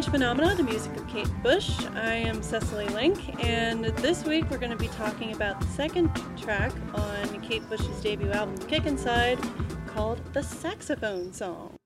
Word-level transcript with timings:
Strange 0.00 0.12
Phenomena, 0.12 0.54
the 0.54 0.62
music 0.62 0.96
of 0.96 1.06
Kate 1.08 1.28
Bush. 1.42 1.78
I 1.94 2.14
am 2.14 2.42
Cecily 2.42 2.88
Link, 2.88 3.38
and 3.44 3.84
this 3.84 4.24
week 4.24 4.48
we're 4.48 4.56
going 4.56 4.70
to 4.70 4.76
be 4.76 4.88
talking 4.88 5.34
about 5.34 5.60
the 5.60 5.66
second 5.66 6.10
track 6.38 6.72
on 6.94 7.38
Kate 7.42 7.68
Bush's 7.68 8.00
debut 8.00 8.30
album, 8.30 8.56
Kick 8.66 8.86
Inside, 8.86 9.38
called 9.86 10.18
The 10.32 10.42
Saxophone 10.42 11.34
Song. 11.34 11.79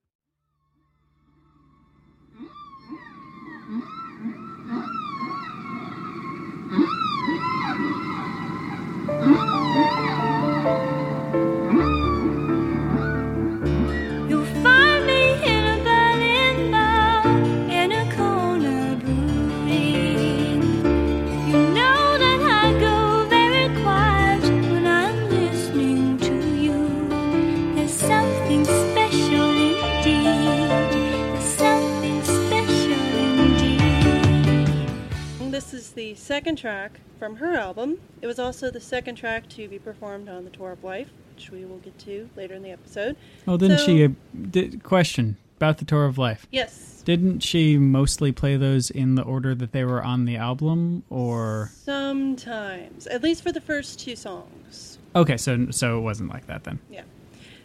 Second 36.45 36.57
track 36.57 36.99
from 37.17 37.37
her 37.37 37.55
album. 37.55 37.97
It 38.21 38.27
was 38.27 38.37
also 38.37 38.69
the 38.69 38.79
second 38.79 39.15
track 39.15 39.49
to 39.49 39.67
be 39.67 39.79
performed 39.79 40.29
on 40.29 40.43
the 40.43 40.51
Tour 40.51 40.73
of 40.73 40.83
Life, 40.83 41.09
which 41.33 41.49
we 41.49 41.65
will 41.65 41.79
get 41.79 41.97
to 41.99 42.29
later 42.35 42.53
in 42.53 42.61
the 42.61 42.69
episode. 42.69 43.17
Well, 43.47 43.57
didn't 43.57 43.79
So- 43.79 43.85
she? 43.87 44.03
Uh, 44.03 44.09
did, 44.51 44.83
question 44.83 45.37
about 45.57 45.79
the 45.79 45.85
tour 45.85 46.05
of 46.05 46.19
life. 46.19 46.45
Yes. 46.51 47.01
Didn't 47.03 47.39
she 47.39 47.79
mostly 47.79 48.31
play 48.31 48.57
those 48.57 48.91
in 48.91 49.15
the 49.15 49.23
order 49.23 49.55
that 49.55 49.71
they 49.71 49.83
were 49.85 50.03
on 50.03 50.25
the 50.25 50.35
album, 50.35 51.01
or 51.09 51.71
Sometimes, 51.83 53.07
at 53.07 53.23
least 53.23 53.41
for 53.41 53.51
the 53.51 53.61
first 53.61 53.99
two 53.99 54.15
songs. 54.15 54.99
okay? 55.15 55.37
So 55.37 55.71
so 55.71 55.97
it 55.97 56.01
wasn't 56.01 56.29
like 56.29 56.45
that 56.45 56.63
then. 56.63 56.77
Yeah. 56.91 57.01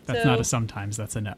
That's 0.07 0.23
So- 0.23 0.29
not 0.31 0.41
a 0.41 0.45
sometimes. 0.45 0.97
That's 0.97 1.17
a 1.17 1.21
no. 1.21 1.35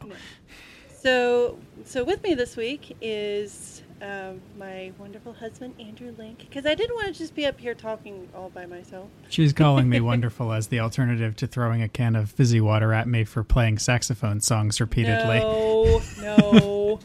So, 1.01 1.57
so 1.83 2.05
with 2.05 2.23
me 2.23 2.35
this 2.35 2.55
week 2.55 2.95
is 3.01 3.81
um, 4.03 4.41
my 4.57 4.91
wonderful 4.97 5.33
husband 5.33 5.75
Andrew 5.79 6.13
Link, 6.17 6.39
because 6.39 6.65
I 6.65 6.75
didn't 6.75 6.95
want 6.95 7.07
to 7.07 7.13
just 7.13 7.33
be 7.33 7.45
up 7.45 7.57
here 7.57 7.73
talking 7.73 8.27
all 8.35 8.49
by 8.49 8.65
myself. 8.65 9.07
She's 9.29 9.53
calling 9.53 9.87
me 9.87 10.01
wonderful 10.01 10.51
as 10.51 10.67
the 10.67 10.81
alternative 10.81 11.37
to 11.37 11.47
throwing 11.47 11.81
a 11.81 11.87
can 11.87 12.15
of 12.15 12.29
fizzy 12.29 12.59
water 12.59 12.91
at 12.91 13.07
me 13.07 13.23
for 13.23 13.43
playing 13.43 13.77
saxophone 13.77 14.41
songs 14.41 14.81
repeatedly. 14.81 15.39
No, 15.39 16.01
no. 16.21 16.99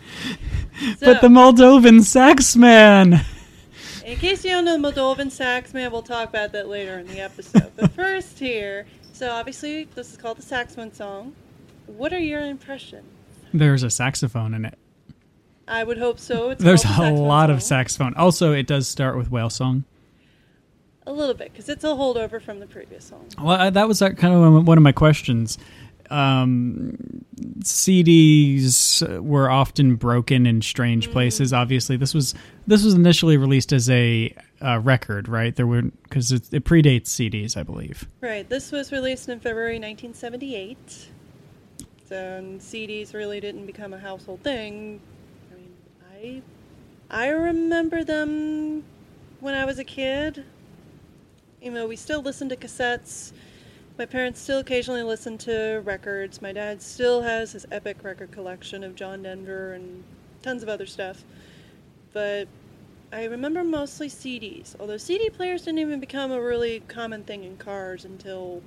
But 1.01 1.21
the 1.21 1.29
Moldovan 1.29 2.03
sax 2.03 2.57
man. 2.57 3.25
in 4.05 4.17
case 4.17 4.45
you 4.45 4.51
don't 4.51 4.65
know 4.65 4.77
the 4.77 4.93
Moldovan 4.93 5.31
sax 5.31 5.73
man, 5.73 5.93
we'll 5.93 6.03
talk 6.03 6.29
about 6.29 6.51
that 6.53 6.67
later 6.69 6.99
in 6.99 7.07
the 7.07 7.21
episode. 7.21 7.71
but 7.77 7.93
first, 7.95 8.41
here, 8.41 8.87
so 9.13 9.31
obviously 9.31 9.85
this 9.85 10.11
is 10.11 10.17
called 10.17 10.39
the 10.39 10.43
saxophone 10.43 10.93
song. 10.93 11.37
What 11.87 12.13
are 12.13 12.19
your 12.19 12.45
impressions? 12.45 13.07
There's 13.55 13.85
a 13.85 13.91
saxophone 13.91 14.53
in 14.53 14.65
it. 14.65 14.79
I 15.69 15.85
would 15.85 15.99
hope 15.99 16.19
so. 16.19 16.51
It's 16.51 16.63
There's 16.63 16.85
a 16.85 17.11
lot 17.13 17.51
of 17.51 17.63
saxophone. 17.63 18.15
Also, 18.15 18.53
it 18.53 18.67
does 18.67 18.89
start 18.89 19.17
with 19.17 19.31
whale 19.31 19.51
song. 19.51 19.85
A 21.07 21.13
little 21.13 21.35
bit, 21.35 21.53
because 21.53 21.69
it's 21.69 21.85
a 21.85 21.89
holdover 21.89 22.41
from 22.41 22.61
the 22.61 22.67
previous 22.67 23.05
song. 23.07 23.27
Well, 23.41 23.71
that 23.71 23.89
was 23.89 24.03
uh, 24.03 24.11
kind 24.11 24.35
of 24.35 24.67
one 24.67 24.77
of 24.77 24.85
my 24.85 24.93
questions. 24.93 25.57
Um, 26.11 27.25
CDs 27.61 29.23
were 29.23 29.51
often 29.51 29.97
broken 29.97 30.47
in 30.47 30.63
strange 30.63 31.11
places. 31.11 31.53
Obviously, 31.53 31.97
this 31.97 32.15
was 32.15 32.35
this 32.67 32.83
was 32.83 32.95
initially 32.95 33.37
released 33.37 33.73
as 33.73 33.89
a 33.91 34.35
uh, 34.63 34.81
record, 34.81 35.29
right? 35.29 35.55
There 35.55 35.67
were 35.67 35.83
because 35.83 36.33
it, 36.33 36.53
it 36.53 36.65
predates 36.65 37.07
CDs, 37.09 37.57
I 37.57 37.63
believe. 37.63 38.09
Right. 38.21 38.49
This 38.49 38.73
was 38.73 38.93
released 38.93 39.29
in 39.29 39.41
February 39.41 39.79
1978. 39.79 41.09
So 42.07 42.17
and 42.17 42.61
CDs 42.61 43.13
really 43.13 43.41
didn't 43.41 43.67
become 43.67 43.93
a 43.93 43.99
household 43.99 44.43
thing. 44.43 45.01
I 46.19 46.43
I 47.11 47.29
remember 47.29 48.05
them 48.05 48.85
when 49.41 49.55
I 49.55 49.65
was 49.65 49.79
a 49.79 49.85
kid. 49.85 50.45
You 51.63 51.71
know, 51.71 51.87
we 51.87 51.97
still 51.97 52.23
listened 52.23 52.51
to 52.51 52.57
cassettes. 52.57 53.33
My 53.99 54.07
parents 54.07 54.41
still 54.41 54.59
occasionally 54.59 55.03
listen 55.03 55.39
to 55.39 55.81
records. 55.85 56.43
My 56.43 56.53
dad 56.53 56.83
still 56.83 57.23
has 57.23 57.53
his 57.53 57.67
epic 57.71 57.99
record 58.03 58.31
collection 58.31 58.85
of 58.85 58.95
John 58.95 59.23
Denver 59.23 59.73
and 59.73 60.05
tons 60.43 60.63
of 60.63 60.69
other 60.69 60.87
stuff. 60.87 61.25
But 62.13 62.49
I 63.13 63.25
remember 63.25 63.65
mostly 63.65 64.09
CDs, 64.09 64.77
although 64.79 64.99
CD 64.99 65.31
players 65.31 65.63
didn't 65.63 65.81
even 65.81 65.99
become 66.01 66.31
a 66.31 66.41
really 66.41 66.81
common 66.89 67.25
thing 67.25 67.45
in 67.45 67.57
cars 67.57 68.05
until 68.05 68.63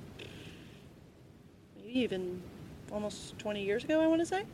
maybe 1.76 1.98
even 1.98 2.42
almost 2.90 3.38
20 3.38 3.62
years 3.62 3.84
ago, 3.84 4.00
I 4.00 4.06
want 4.06 4.20
to 4.20 4.26
say. 4.26 4.44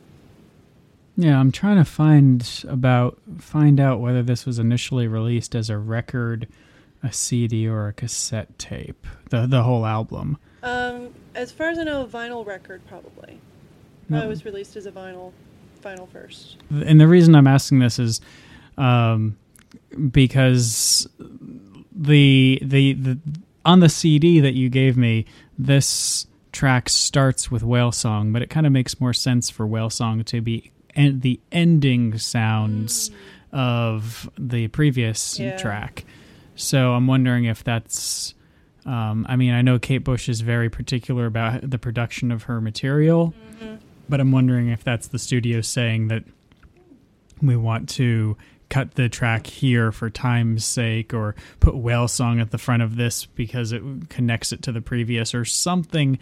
Yeah, 1.19 1.37
I'm 1.37 1.51
trying 1.51 1.75
to 1.75 1.83
find 1.83 2.63
about 2.65 3.19
find 3.39 3.77
out 3.77 3.99
whether 3.99 4.23
this 4.23 4.45
was 4.45 4.57
initially 4.57 5.05
released 5.05 5.53
as 5.53 5.69
a 5.69 5.77
record, 5.77 6.47
a 7.03 7.11
CD, 7.11 7.67
or 7.67 7.89
a 7.89 7.93
cassette 7.93 8.57
tape. 8.57 9.05
The 9.29 9.45
the 9.45 9.63
whole 9.63 9.85
album. 9.85 10.37
Um, 10.63 11.09
as 11.35 11.51
far 11.51 11.71
as 11.71 11.77
I 11.77 11.83
know, 11.83 12.03
a 12.03 12.07
vinyl 12.07 12.45
record 12.45 12.81
probably. 12.87 13.41
No. 14.07 14.23
It 14.23 14.27
was 14.27 14.45
released 14.45 14.77
as 14.77 14.85
a 14.85 14.93
vinyl, 14.93 15.33
vinyl 15.83 16.09
first. 16.09 16.55
and 16.71 17.01
the 17.01 17.07
reason 17.07 17.35
I'm 17.35 17.47
asking 17.47 17.79
this 17.79 17.99
is 17.99 18.21
um, 18.77 19.37
because 20.11 21.05
the, 21.91 22.59
the 22.61 22.93
the 22.93 23.19
on 23.65 23.81
the 23.81 23.89
CD 23.89 24.39
that 24.39 24.53
you 24.53 24.69
gave 24.69 24.95
me, 24.95 25.25
this 25.57 26.27
track 26.53 26.87
starts 26.87 27.51
with 27.51 27.61
whale 27.61 27.91
song, 27.91 28.31
but 28.31 28.41
it 28.41 28.49
kind 28.49 28.65
of 28.65 28.71
makes 28.71 29.01
more 29.01 29.13
sense 29.13 29.49
for 29.49 29.67
whale 29.67 29.89
song 29.89 30.23
to 30.23 30.39
be 30.39 30.71
and 30.95 31.21
the 31.21 31.39
ending 31.51 32.17
sounds 32.17 33.11
of 33.51 34.29
the 34.37 34.67
previous 34.69 35.39
Yeah. 35.39 35.57
track. 35.57 36.05
So 36.55 36.93
I'm 36.93 37.07
wondering 37.07 37.45
if 37.45 37.63
that's. 37.63 38.33
Um, 38.85 39.25
I 39.29 39.35
mean, 39.35 39.53
I 39.53 39.61
know 39.61 39.77
Kate 39.77 40.03
Bush 40.03 40.29
is 40.29 40.41
very 40.41 40.69
particular 40.69 41.25
about 41.25 41.69
the 41.69 41.77
production 41.77 42.31
of 42.31 42.43
her 42.43 42.59
material, 42.61 43.33
but 44.07 44.19
I'm 44.19 44.31
wondering 44.31 44.69
if 44.69 44.83
that's 44.83 45.07
the 45.07 45.19
studio 45.19 45.61
saying 45.61 46.07
that 46.07 46.23
we 47.41 47.55
want 47.55 47.89
to 47.89 48.35
cut 48.69 48.95
the 48.95 49.09
track 49.09 49.47
here 49.47 49.91
for 49.91 50.09
time's 50.09 50.63
sake 50.63 51.13
or 51.13 51.35
put 51.59 51.75
whale 51.75 52.07
song 52.07 52.39
at 52.39 52.51
the 52.51 52.57
front 52.57 52.83
of 52.83 52.95
this 52.95 53.25
because 53.25 53.71
it 53.71 53.81
connects 54.09 54.51
it 54.51 54.61
to 54.63 54.71
the 54.71 54.81
previous 54.81 55.33
or 55.35 55.43
something 55.43 56.17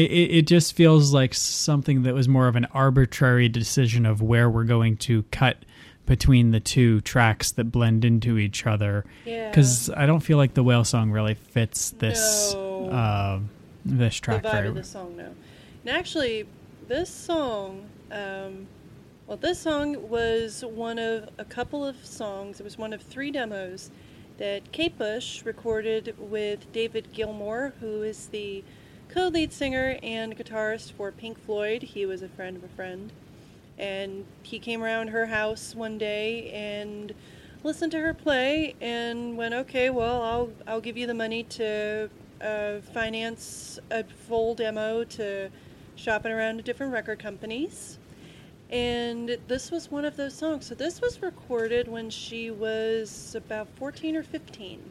it, 0.00 0.30
it, 0.38 0.46
just 0.46 0.74
feels 0.74 1.14
like 1.14 1.32
something 1.32 2.02
that 2.02 2.14
was 2.14 2.28
more 2.28 2.48
of 2.48 2.56
an 2.56 2.66
arbitrary 2.66 3.48
decision 3.48 4.04
of 4.04 4.20
where 4.20 4.50
we're 4.50 4.64
going 4.64 4.96
to 4.98 5.22
cut 5.24 5.64
between 6.04 6.50
the 6.50 6.60
two 6.60 7.00
tracks 7.00 7.50
that 7.52 7.72
blend 7.72 8.04
into 8.04 8.38
each 8.38 8.66
other 8.66 9.04
Yeah. 9.24 9.48
because 9.50 9.90
i 9.90 10.06
don't 10.06 10.20
feel 10.20 10.36
like 10.36 10.54
the 10.54 10.62
whale 10.62 10.84
song 10.84 11.10
really 11.10 11.34
fits 11.34 11.90
this 11.90 12.52
No. 12.54 12.88
uh, 12.90 13.40
this 13.84 14.16
the 14.16 14.20
track 14.20 14.42
vibe 14.44 14.52
very 14.52 14.68
of 14.68 14.74
the 14.76 14.84
song 14.84 15.16
no 15.16 15.34
and 15.84 15.90
actually 15.96 16.46
this 16.86 17.10
song 17.10 17.86
um, 18.12 18.68
well 19.26 19.36
this 19.36 19.58
song 19.58 20.08
was 20.08 20.64
one 20.64 20.98
of 21.00 21.28
a 21.38 21.44
couple 21.44 21.84
of 21.84 21.96
songs 22.04 22.60
it 22.60 22.62
was 22.64 22.78
one 22.78 22.92
of 22.92 23.02
three 23.02 23.30
demos 23.32 23.90
that 24.38 24.70
kate 24.70 24.96
bush 24.96 25.44
recorded 25.44 26.14
with 26.18 26.70
david 26.72 27.08
gilmour 27.12 27.72
who 27.80 28.02
is 28.02 28.28
the 28.28 28.62
co-lead 29.08 29.52
singer 29.52 29.98
and 30.02 30.36
guitarist 30.36 30.92
for 30.92 31.10
pink 31.12 31.38
floyd 31.38 31.82
he 31.82 32.06
was 32.06 32.22
a 32.22 32.28
friend 32.28 32.56
of 32.56 32.64
a 32.64 32.68
friend 32.68 33.12
and 33.78 34.24
he 34.42 34.58
came 34.58 34.82
around 34.82 35.08
her 35.08 35.26
house 35.26 35.74
one 35.74 35.98
day 35.98 36.50
and 36.50 37.14
listened 37.62 37.92
to 37.92 38.00
her 38.00 38.14
play 38.14 38.74
and 38.80 39.36
went, 39.36 39.52
"Okay, 39.52 39.90
well, 39.90 40.22
I'll 40.22 40.50
I'll 40.66 40.80
give 40.80 40.96
you 40.96 41.06
the 41.06 41.14
money 41.14 41.42
to 41.42 42.08
uh, 42.40 42.80
finance 42.94 43.78
a 43.90 44.04
full 44.04 44.54
demo 44.54 45.04
to 45.04 45.50
shop 45.96 46.24
it 46.24 46.30
around 46.30 46.58
to 46.58 46.62
different 46.62 46.92
record 46.92 47.18
companies." 47.18 47.98
And 48.70 49.36
this 49.46 49.70
was 49.70 49.90
one 49.90 50.04
of 50.04 50.16
those 50.16 50.34
songs. 50.34 50.66
So 50.66 50.74
this 50.74 51.00
was 51.00 51.22
recorded 51.22 51.86
when 51.86 52.10
she 52.10 52.50
was 52.50 53.34
about 53.36 53.68
14 53.76 54.16
or 54.16 54.24
15. 54.24 54.90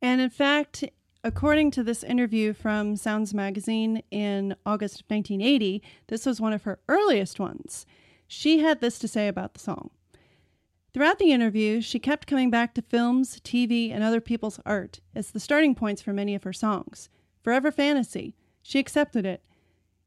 And 0.00 0.20
in 0.22 0.30
fact, 0.30 0.84
according 1.26 1.72
to 1.72 1.82
this 1.82 2.04
interview 2.04 2.52
from 2.52 2.94
Sounds 2.94 3.34
Magazine 3.34 4.00
in 4.12 4.54
August 4.64 5.00
of 5.00 5.06
1980, 5.08 5.82
this 6.06 6.24
was 6.24 6.40
one 6.40 6.52
of 6.52 6.62
her 6.62 6.78
earliest 6.88 7.40
ones. 7.40 7.84
She 8.28 8.60
had 8.60 8.80
this 8.80 8.96
to 9.00 9.08
say 9.08 9.26
about 9.26 9.52
the 9.52 9.58
song. 9.58 9.90
Throughout 10.94 11.18
the 11.18 11.32
interview, 11.32 11.80
she 11.80 11.98
kept 11.98 12.28
coming 12.28 12.48
back 12.48 12.74
to 12.74 12.82
films, 12.82 13.40
TV, 13.40 13.92
and 13.92 14.04
other 14.04 14.20
people's 14.20 14.60
art 14.64 15.00
as 15.16 15.32
the 15.32 15.40
starting 15.40 15.74
points 15.74 16.00
for 16.00 16.12
many 16.12 16.36
of 16.36 16.44
her 16.44 16.52
songs. 16.52 17.08
Forever 17.42 17.72
Fantasy, 17.72 18.36
she 18.62 18.78
accepted 18.78 19.26
it. 19.26 19.44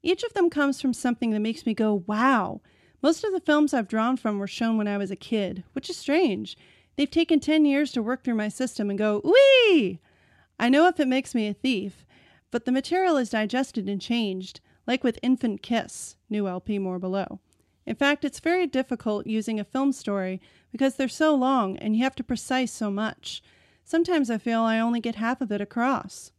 Each 0.01 0.23
of 0.23 0.33
them 0.33 0.49
comes 0.49 0.79
from 0.79 0.93
something 0.93 1.31
that 1.31 1.41
makes 1.41 1.65
me 1.65 1.73
go, 1.73 2.05
wow. 2.07 2.61
Most 3.01 3.25
of 3.25 3.33
the 3.33 3.41
films 3.41 3.73
I've 3.73 3.89
drawn 3.89 4.15
from 4.15 4.39
were 4.39 4.47
shown 4.47 4.77
when 4.77 4.87
I 4.87 4.97
was 4.97 5.11
a 5.11 5.17
kid, 5.17 5.65
which 5.73 5.89
is 5.89 5.97
strange. 5.97 6.57
They've 6.95 7.11
taken 7.11 7.41
10 7.41 7.65
years 7.65 7.91
to 7.91 8.01
work 8.01 8.23
through 8.23 8.35
my 8.35 8.47
system 8.47 8.89
and 8.89 8.97
go, 8.97 9.21
wee! 9.25 9.99
I 10.59 10.67
know 10.69 10.87
if 10.87 10.99
it 10.99 11.07
makes 11.07 11.33
me 11.33 11.47
a 11.47 11.53
thief, 11.53 12.05
but 12.51 12.65
the 12.65 12.71
material 12.71 13.15
is 13.15 13.29
digested 13.29 13.87
and 13.87 14.01
changed, 14.01 14.59
like 14.85 15.03
with 15.03 15.19
Infant 15.23 15.61
Kiss, 15.61 16.17
new 16.29 16.47
LP 16.47 16.79
more 16.79 16.99
below. 16.99 17.39
In 17.85 17.95
fact, 17.95 18.25
it's 18.25 18.39
very 18.39 18.67
difficult 18.67 19.25
using 19.25 19.59
a 19.59 19.63
film 19.63 19.93
story 19.93 20.41
because 20.71 20.95
they're 20.95 21.07
so 21.07 21.33
long 21.33 21.77
and 21.77 21.95
you 21.95 22.03
have 22.03 22.15
to 22.15 22.23
precise 22.23 22.71
so 22.71 22.91
much. 22.91 23.41
Sometimes 23.83 24.29
I 24.29 24.37
feel 24.37 24.61
I 24.61 24.79
only 24.79 24.99
get 24.99 25.15
half 25.15 25.41
of 25.41 25.51
it 25.51 25.61
across. 25.61 26.31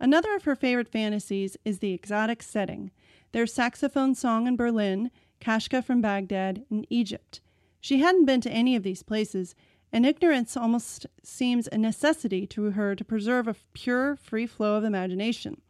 Another 0.00 0.34
of 0.34 0.44
her 0.44 0.56
favorite 0.56 0.88
fantasies 0.88 1.56
is 1.64 1.80
the 1.80 1.92
exotic 1.92 2.42
setting. 2.42 2.90
There's 3.32 3.52
saxophone 3.52 4.14
song 4.14 4.46
in 4.46 4.56
Berlin, 4.56 5.10
Kashka 5.40 5.84
from 5.84 6.00
Baghdad, 6.00 6.64
and 6.70 6.86
Egypt. 6.88 7.40
She 7.80 7.98
hadn't 7.98 8.24
been 8.24 8.40
to 8.42 8.50
any 8.50 8.76
of 8.76 8.82
these 8.82 9.02
places, 9.02 9.54
and 9.94 10.04
ignorance 10.04 10.56
almost 10.56 11.06
seems 11.22 11.68
a 11.68 11.78
necessity 11.78 12.48
to 12.48 12.72
her 12.72 12.96
to 12.96 13.04
preserve 13.04 13.46
a 13.46 13.54
pure, 13.74 14.16
free 14.16 14.44
flow 14.44 14.74
of 14.74 14.82
imagination. 14.82 15.60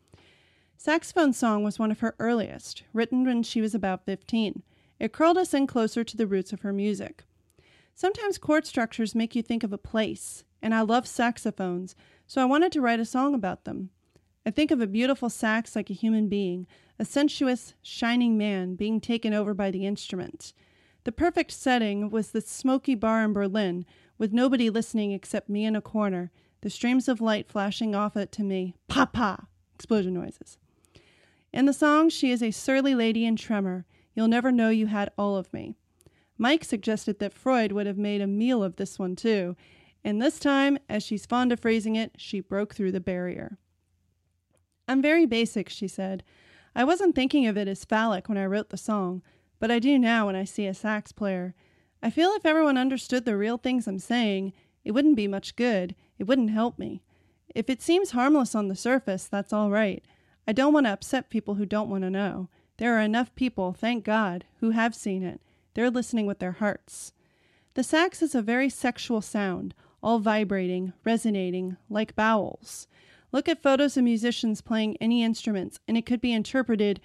Saxophone 0.78 1.34
Song 1.34 1.62
was 1.62 1.78
one 1.78 1.90
of 1.90 2.00
her 2.00 2.14
earliest, 2.18 2.84
written 2.94 3.26
when 3.26 3.42
she 3.42 3.60
was 3.60 3.74
about 3.74 4.06
15. 4.06 4.62
It 4.98 5.12
curled 5.12 5.36
us 5.36 5.52
in 5.52 5.66
closer 5.66 6.02
to 6.04 6.16
the 6.16 6.26
roots 6.26 6.54
of 6.54 6.62
her 6.62 6.72
music. 6.72 7.24
Sometimes 7.94 8.38
chord 8.38 8.66
structures 8.66 9.14
make 9.14 9.36
you 9.36 9.42
think 9.42 9.62
of 9.62 9.74
a 9.74 9.78
place, 9.78 10.42
and 10.62 10.74
I 10.74 10.80
love 10.80 11.06
saxophones, 11.06 11.94
so 12.26 12.40
I 12.40 12.46
wanted 12.46 12.72
to 12.72 12.80
write 12.80 13.00
a 13.00 13.04
song 13.04 13.34
about 13.34 13.64
them. 13.64 13.90
I 14.46 14.50
think 14.50 14.70
of 14.70 14.80
a 14.80 14.86
beautiful 14.86 15.28
sax 15.28 15.76
like 15.76 15.90
a 15.90 15.94
human 15.94 16.30
being, 16.30 16.66
a 16.98 17.04
sensuous, 17.04 17.74
shining 17.82 18.38
man 18.38 18.74
being 18.74 19.02
taken 19.02 19.34
over 19.34 19.52
by 19.52 19.70
the 19.70 19.84
instrument. 19.84 20.54
The 21.04 21.12
perfect 21.12 21.50
setting 21.50 22.08
was 22.08 22.30
the 22.30 22.40
smoky 22.40 22.94
bar 22.94 23.22
in 23.22 23.34
Berlin, 23.34 23.84
with 24.18 24.32
nobody 24.32 24.70
listening 24.70 25.12
except 25.12 25.48
me 25.48 25.64
in 25.64 25.76
a 25.76 25.80
corner, 25.80 26.30
the 26.60 26.70
streams 26.70 27.08
of 27.08 27.20
light 27.20 27.48
flashing 27.48 27.94
off 27.94 28.16
it 28.16 28.32
to 28.32 28.42
me. 28.42 28.74
Pa 28.88 29.06
pa! 29.06 29.46
Explosion 29.74 30.14
noises. 30.14 30.58
In 31.52 31.66
the 31.66 31.72
song, 31.72 32.08
she 32.08 32.30
is 32.30 32.42
a 32.42 32.50
surly 32.50 32.94
lady 32.94 33.24
in 33.26 33.36
tremor. 33.36 33.86
You'll 34.14 34.28
never 34.28 34.50
know 34.50 34.70
you 34.70 34.86
had 34.86 35.10
all 35.18 35.36
of 35.36 35.52
me. 35.52 35.76
Mike 36.36 36.64
suggested 36.64 37.18
that 37.18 37.32
Freud 37.32 37.72
would 37.72 37.86
have 37.86 37.98
made 37.98 38.20
a 38.20 38.26
meal 38.26 38.62
of 38.62 38.76
this 38.76 38.98
one 38.98 39.14
too, 39.14 39.56
and 40.02 40.20
this 40.20 40.38
time, 40.38 40.78
as 40.88 41.02
she's 41.02 41.26
fond 41.26 41.52
of 41.52 41.60
phrasing 41.60 41.96
it, 41.96 42.12
she 42.16 42.40
broke 42.40 42.74
through 42.74 42.92
the 42.92 43.00
barrier. 43.00 43.58
I'm 44.86 45.00
very 45.00 45.26
basic, 45.26 45.68
she 45.68 45.88
said. 45.88 46.24
I 46.74 46.84
wasn't 46.84 47.14
thinking 47.14 47.46
of 47.46 47.56
it 47.56 47.68
as 47.68 47.84
phallic 47.84 48.28
when 48.28 48.36
I 48.36 48.46
wrote 48.46 48.70
the 48.70 48.76
song, 48.76 49.22
but 49.60 49.70
I 49.70 49.78
do 49.78 49.98
now 49.98 50.26
when 50.26 50.36
I 50.36 50.44
see 50.44 50.66
a 50.66 50.74
sax 50.74 51.12
player. 51.12 51.54
I 52.04 52.10
feel 52.10 52.32
if 52.32 52.44
everyone 52.44 52.76
understood 52.76 53.24
the 53.24 53.34
real 53.34 53.56
things 53.56 53.88
I'm 53.88 53.98
saying, 53.98 54.52
it 54.84 54.90
wouldn't 54.90 55.16
be 55.16 55.26
much 55.26 55.56
good. 55.56 55.94
It 56.18 56.24
wouldn't 56.24 56.50
help 56.50 56.78
me. 56.78 57.00
If 57.54 57.70
it 57.70 57.80
seems 57.80 58.10
harmless 58.10 58.54
on 58.54 58.68
the 58.68 58.76
surface, 58.76 59.26
that's 59.26 59.54
all 59.54 59.70
right. 59.70 60.04
I 60.46 60.52
don't 60.52 60.74
want 60.74 60.84
to 60.84 60.92
upset 60.92 61.30
people 61.30 61.54
who 61.54 61.64
don't 61.64 61.88
want 61.88 62.02
to 62.02 62.10
know. 62.10 62.50
There 62.76 62.94
are 62.94 63.00
enough 63.00 63.34
people, 63.34 63.72
thank 63.72 64.04
God, 64.04 64.44
who 64.60 64.72
have 64.72 64.94
seen 64.94 65.22
it. 65.22 65.40
They're 65.72 65.90
listening 65.90 66.26
with 66.26 66.40
their 66.40 66.52
hearts. 66.52 67.14
The 67.72 67.82
sax 67.82 68.20
is 68.20 68.34
a 68.34 68.42
very 68.42 68.68
sexual 68.68 69.22
sound, 69.22 69.72
all 70.02 70.18
vibrating, 70.18 70.92
resonating, 71.04 71.78
like 71.88 72.14
bowels. 72.14 72.86
Look 73.32 73.48
at 73.48 73.62
photos 73.62 73.96
of 73.96 74.04
musicians 74.04 74.60
playing 74.60 74.98
any 75.00 75.22
instruments, 75.22 75.80
and 75.88 75.96
it 75.96 76.04
could 76.04 76.20
be 76.20 76.34
interpreted 76.34 77.00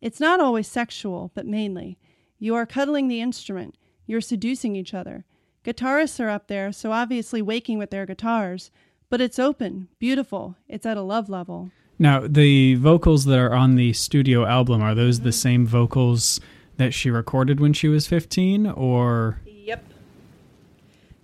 it's 0.00 0.20
not 0.20 0.38
always 0.38 0.68
sexual, 0.68 1.32
but 1.34 1.46
mainly. 1.46 1.98
You 2.38 2.54
are 2.54 2.64
cuddling 2.64 3.08
the 3.08 3.20
instrument, 3.20 3.76
you're 4.06 4.20
seducing 4.20 4.76
each 4.76 4.94
other. 4.94 5.24
Guitarists 5.64 6.20
are 6.20 6.28
up 6.28 6.46
there, 6.46 6.72
so 6.72 6.92
obviously 6.92 7.42
waking 7.42 7.78
with 7.78 7.90
their 7.90 8.06
guitars, 8.06 8.70
but 9.08 9.20
it's 9.20 9.38
open, 9.38 9.88
beautiful, 9.98 10.56
it's 10.68 10.86
at 10.86 10.96
a 10.96 11.02
love 11.02 11.28
level. 11.28 11.70
Now, 11.98 12.26
the 12.26 12.74
vocals 12.74 13.24
that 13.24 13.38
are 13.38 13.54
on 13.54 13.74
the 13.74 13.92
studio 13.92 14.44
album 14.44 14.82
are 14.82 14.94
those 14.94 15.20
the 15.20 15.30
mm-hmm. 15.30 15.36
same 15.36 15.66
vocals 15.66 16.40
that 16.76 16.92
she 16.92 17.10
recorded 17.10 17.58
when 17.58 17.72
she 17.72 17.88
was 17.88 18.06
15 18.06 18.66
or 18.66 19.40
Yep. 19.46 19.84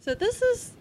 So 0.01 0.15
this 0.15 0.43
is 0.43 0.73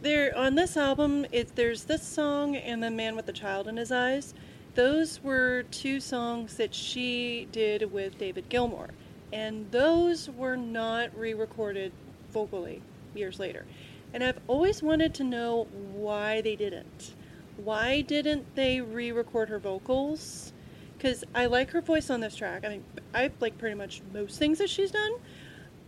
there 0.00 0.36
on 0.36 0.54
this 0.54 0.76
album. 0.76 1.26
It, 1.32 1.54
there's 1.56 1.84
this 1.84 2.02
song 2.02 2.56
and 2.56 2.82
the 2.82 2.90
man 2.90 3.16
with 3.16 3.26
the 3.26 3.32
child 3.32 3.68
in 3.68 3.76
his 3.76 3.92
eyes. 3.92 4.34
Those 4.74 5.22
were 5.22 5.64
two 5.70 6.00
songs 6.00 6.56
that 6.56 6.74
she 6.74 7.46
did 7.52 7.92
with 7.92 8.18
David 8.18 8.48
Gilmour, 8.48 8.88
and 9.32 9.70
those 9.70 10.28
were 10.30 10.56
not 10.56 11.16
re-recorded 11.16 11.92
vocally 12.30 12.82
years 13.14 13.38
later. 13.38 13.64
And 14.12 14.22
I've 14.22 14.40
always 14.46 14.82
wanted 14.82 15.14
to 15.14 15.24
know 15.24 15.66
why 15.94 16.40
they 16.42 16.56
didn't. 16.56 17.14
Why 17.56 18.00
didn't 18.02 18.54
they 18.54 18.80
re-record 18.80 19.48
her 19.48 19.58
vocals? 19.58 20.52
Because 20.96 21.24
I 21.34 21.46
like 21.46 21.70
her 21.70 21.80
voice 21.80 22.10
on 22.10 22.20
this 22.20 22.36
track. 22.36 22.64
I 22.64 22.68
mean, 22.68 22.84
I 23.14 23.30
like 23.40 23.58
pretty 23.58 23.74
much 23.74 24.02
most 24.12 24.38
things 24.38 24.58
that 24.58 24.70
she's 24.70 24.90
done. 24.90 25.12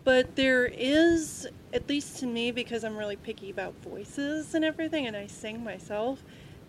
But 0.05 0.37
there 0.37 0.67
is, 0.67 1.47
at 1.73 1.89
least 1.89 2.19
to 2.19 2.27
me, 2.27 2.51
because 2.51 2.85
I'm 2.85 2.97
really 2.97 3.17
picky 3.17 3.51
about 3.51 3.75
voices 3.83 4.55
and 4.55 4.63
everything, 4.65 5.07
and 5.07 5.17
I 5.17 5.27
sing 5.27 5.65
myself, 5.65 6.23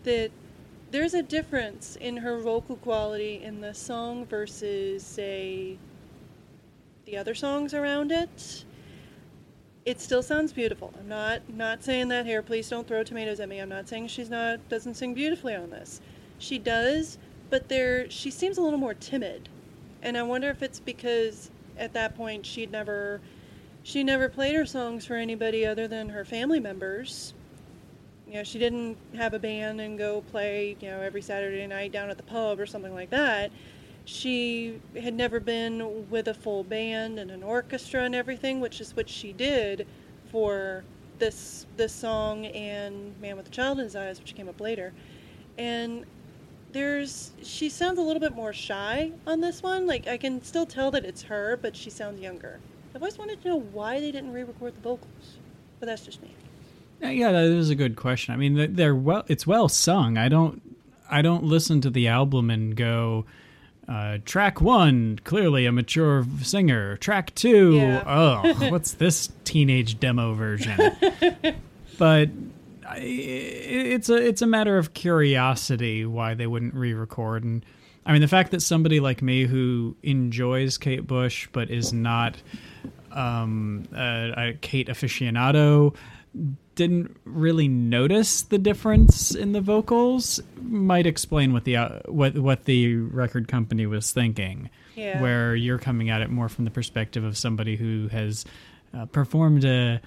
that 0.04 0.32
there's 0.92 1.14
a 1.14 1.22
difference 1.22 1.98
in 1.98 2.18
her 2.18 2.40
vocal 2.40 2.78
quality 2.78 3.42
in 3.44 3.60
the 3.60 3.74
song 3.74 4.26
versus, 4.26 5.04
say, 5.04 5.78
the 7.06 7.18
other 7.18 7.36
songs 7.36 7.74
around 7.74 8.12
it. 8.12 8.66
It 9.86 10.02
still 10.02 10.24
sounds 10.24 10.52
beautiful. 10.52 10.94
I'm 11.00 11.08
not 11.08 11.42
not 11.48 11.84
saying 11.84 12.08
that 12.08 12.26
here. 12.26 12.42
Please 12.42 12.68
don't 12.70 12.88
throw 12.88 13.04
tomatoes 13.04 13.40
at 13.40 13.48
me. 13.48 13.60
I'm 13.60 13.70
not 13.70 13.88
saying 13.88 14.08
she's 14.08 14.30
not 14.30 14.68
doesn't 14.70 14.96
sing 14.96 15.14
beautifully 15.14 15.56
on 15.56 15.70
this. 15.70 16.02
She 16.40 16.58
does, 16.58 17.18
but 17.50 17.70
there 17.70 18.10
she 18.10 18.32
seems 18.32 18.58
a 18.58 18.62
little 18.62 18.80
more 18.80 18.96
timid, 18.96 19.48
and 20.02 20.18
I 20.18 20.24
wonder 20.24 20.50
if 20.50 20.64
it's 20.64 20.80
because 20.80 21.52
at 21.78 21.94
that 21.94 22.16
point 22.16 22.46
she'd 22.46 22.72
never 22.72 23.22
she 23.84 24.04
never 24.04 24.28
played 24.28 24.56
her 24.56 24.66
songs 24.66 25.06
for 25.06 25.16
anybody 25.16 25.66
other 25.66 25.88
than 25.88 26.10
her 26.10 26.26
family 26.26 26.60
members. 26.60 27.36
You 28.28 28.34
know, 28.36 28.44
she 28.44 28.58
didn't 28.58 28.98
have 29.16 29.36
a 29.36 29.40
band 29.40 29.80
and 29.80 30.00
go 30.00 30.22
play, 30.32 30.76
you 30.80 30.90
know, 30.90 31.02
every 31.02 31.22
Saturday 31.22 31.68
night 31.68 31.92
down 31.92 32.10
at 32.10 32.18
the 32.18 32.24
pub 32.24 32.60
or 32.60 32.66
something 32.66 32.96
like 32.96 33.12
that. 33.12 33.52
She 34.06 34.80
had 35.02 35.14
never 35.16 35.40
been 35.40 36.10
with 36.10 36.28
a 36.28 36.34
full 36.34 36.64
band 36.64 37.20
and 37.20 37.32
an 37.32 37.44
orchestra 37.44 38.04
and 38.04 38.14
everything, 38.16 38.60
which 38.60 38.80
is 38.80 38.96
what 38.96 39.10
she 39.10 39.34
did 39.34 39.88
for 40.32 40.84
this 41.18 41.66
this 41.78 41.92
song 41.94 42.46
and 42.46 43.20
Man 43.20 43.36
with 43.36 43.46
the 43.46 43.52
Child 43.52 43.80
in 43.80 43.86
His 43.86 43.96
Eyes, 43.96 44.20
which 44.20 44.36
came 44.36 44.48
up 44.48 44.62
later. 44.62 44.94
And 45.58 46.06
there's 46.72 47.32
she 47.42 47.70
sounds 47.70 47.98
a 47.98 48.02
little 48.02 48.20
bit 48.20 48.36
more 48.36 48.54
shy 48.54 49.12
on 49.26 49.42
this 49.42 49.64
one. 49.64 49.88
Like 49.88 50.08
I 50.08 50.18
can 50.18 50.44
still 50.44 50.66
tell 50.66 50.92
that 50.92 51.04
it's 51.06 51.24
her, 51.24 51.58
but 51.58 51.76
she 51.76 51.90
sounds 51.90 52.20
younger. 52.20 52.60
I've 52.94 53.02
always 53.02 53.18
wanted 53.18 53.42
to 53.42 53.48
know 53.50 53.60
why 53.60 54.00
they 54.00 54.12
didn't 54.12 54.32
re-record 54.32 54.76
the 54.76 54.82
vocals, 54.82 55.38
but 55.80 55.88
that's 55.88 56.06
just 56.06 56.22
me. 56.22 56.30
Uh, 57.04 57.08
Yeah, 57.08 57.32
that 57.32 57.44
is 57.44 57.70
a 57.70 57.76
good 57.76 57.96
question. 57.96 58.34
I 58.34 58.38
mean, 58.38 58.76
they're 58.76 58.96
well. 58.96 59.24
It's 59.28 59.48
well 59.48 59.68
sung. 59.68 60.18
I 60.18 60.30
don't. 60.30 60.62
I 61.10 61.22
don't 61.22 61.44
listen 61.44 61.82
to 61.82 61.90
the 61.90 62.08
album 62.08 62.50
and 62.50 62.76
go. 62.76 63.26
Uh, 63.88 64.18
track 64.26 64.62
one, 64.62 65.20
clearly 65.26 65.66
a 65.68 65.72
mature 65.72 66.26
singer. 66.42 66.98
Track 66.98 67.36
two, 67.36 67.76
Yeah. 67.76 68.04
oh, 68.08 68.70
what's 68.72 68.94
this 68.94 69.30
teenage 69.44 70.00
demo 70.00 70.34
version? 70.34 70.80
but 72.00 72.30
I, 72.88 72.98
it's 73.00 74.10
a 74.10 74.16
it's 74.16 74.42
a 74.42 74.48
matter 74.48 74.78
of 74.78 74.94
curiosity 74.94 76.06
why 76.06 76.34
they 76.34 76.48
wouldn't 76.48 76.74
re-record. 76.74 77.44
And 77.44 77.64
I 78.08 78.12
mean, 78.12 78.22
the 78.22 78.28
fact 78.28 78.52
that 78.52 78.62
somebody 78.62 79.00
like 79.00 79.22
me 79.22 79.46
who 79.46 79.96
enjoys 80.04 80.78
Kate 80.80 81.06
Bush 81.06 81.48
but 81.52 81.70
is 81.70 81.94
not 81.94 82.36
um, 83.12 83.88
a, 83.96 84.34
a 84.50 84.54
Kate 84.62 84.88
aficionado 84.88 85.96
didn't 86.76 87.16
really 87.24 87.68
notice 87.68 88.42
the 88.44 88.58
difference 88.58 89.34
in 89.34 89.54
the 89.54 89.62
vocals 89.62 90.42
might 90.62 91.06
explain 91.06 91.54
what 91.54 91.64
the 91.64 91.78
uh, 91.78 92.00
what 92.08 92.38
what 92.38 92.66
the 92.66 92.96
record 92.96 93.48
company 93.48 93.86
was 93.86 94.12
thinking. 94.12 94.70
Yeah. 94.96 95.22
Where 95.22 95.56
you're 95.56 95.78
coming 95.78 96.10
at 96.10 96.22
it 96.22 96.30
more 96.30 96.50
from 96.50 96.66
the 96.66 96.72
perspective 96.72 97.24
of 97.24 97.38
somebody 97.38 97.76
who 97.76 98.08
has 98.10 98.46
uh, 98.94 99.06
performed 99.08 99.66
a 99.66 100.02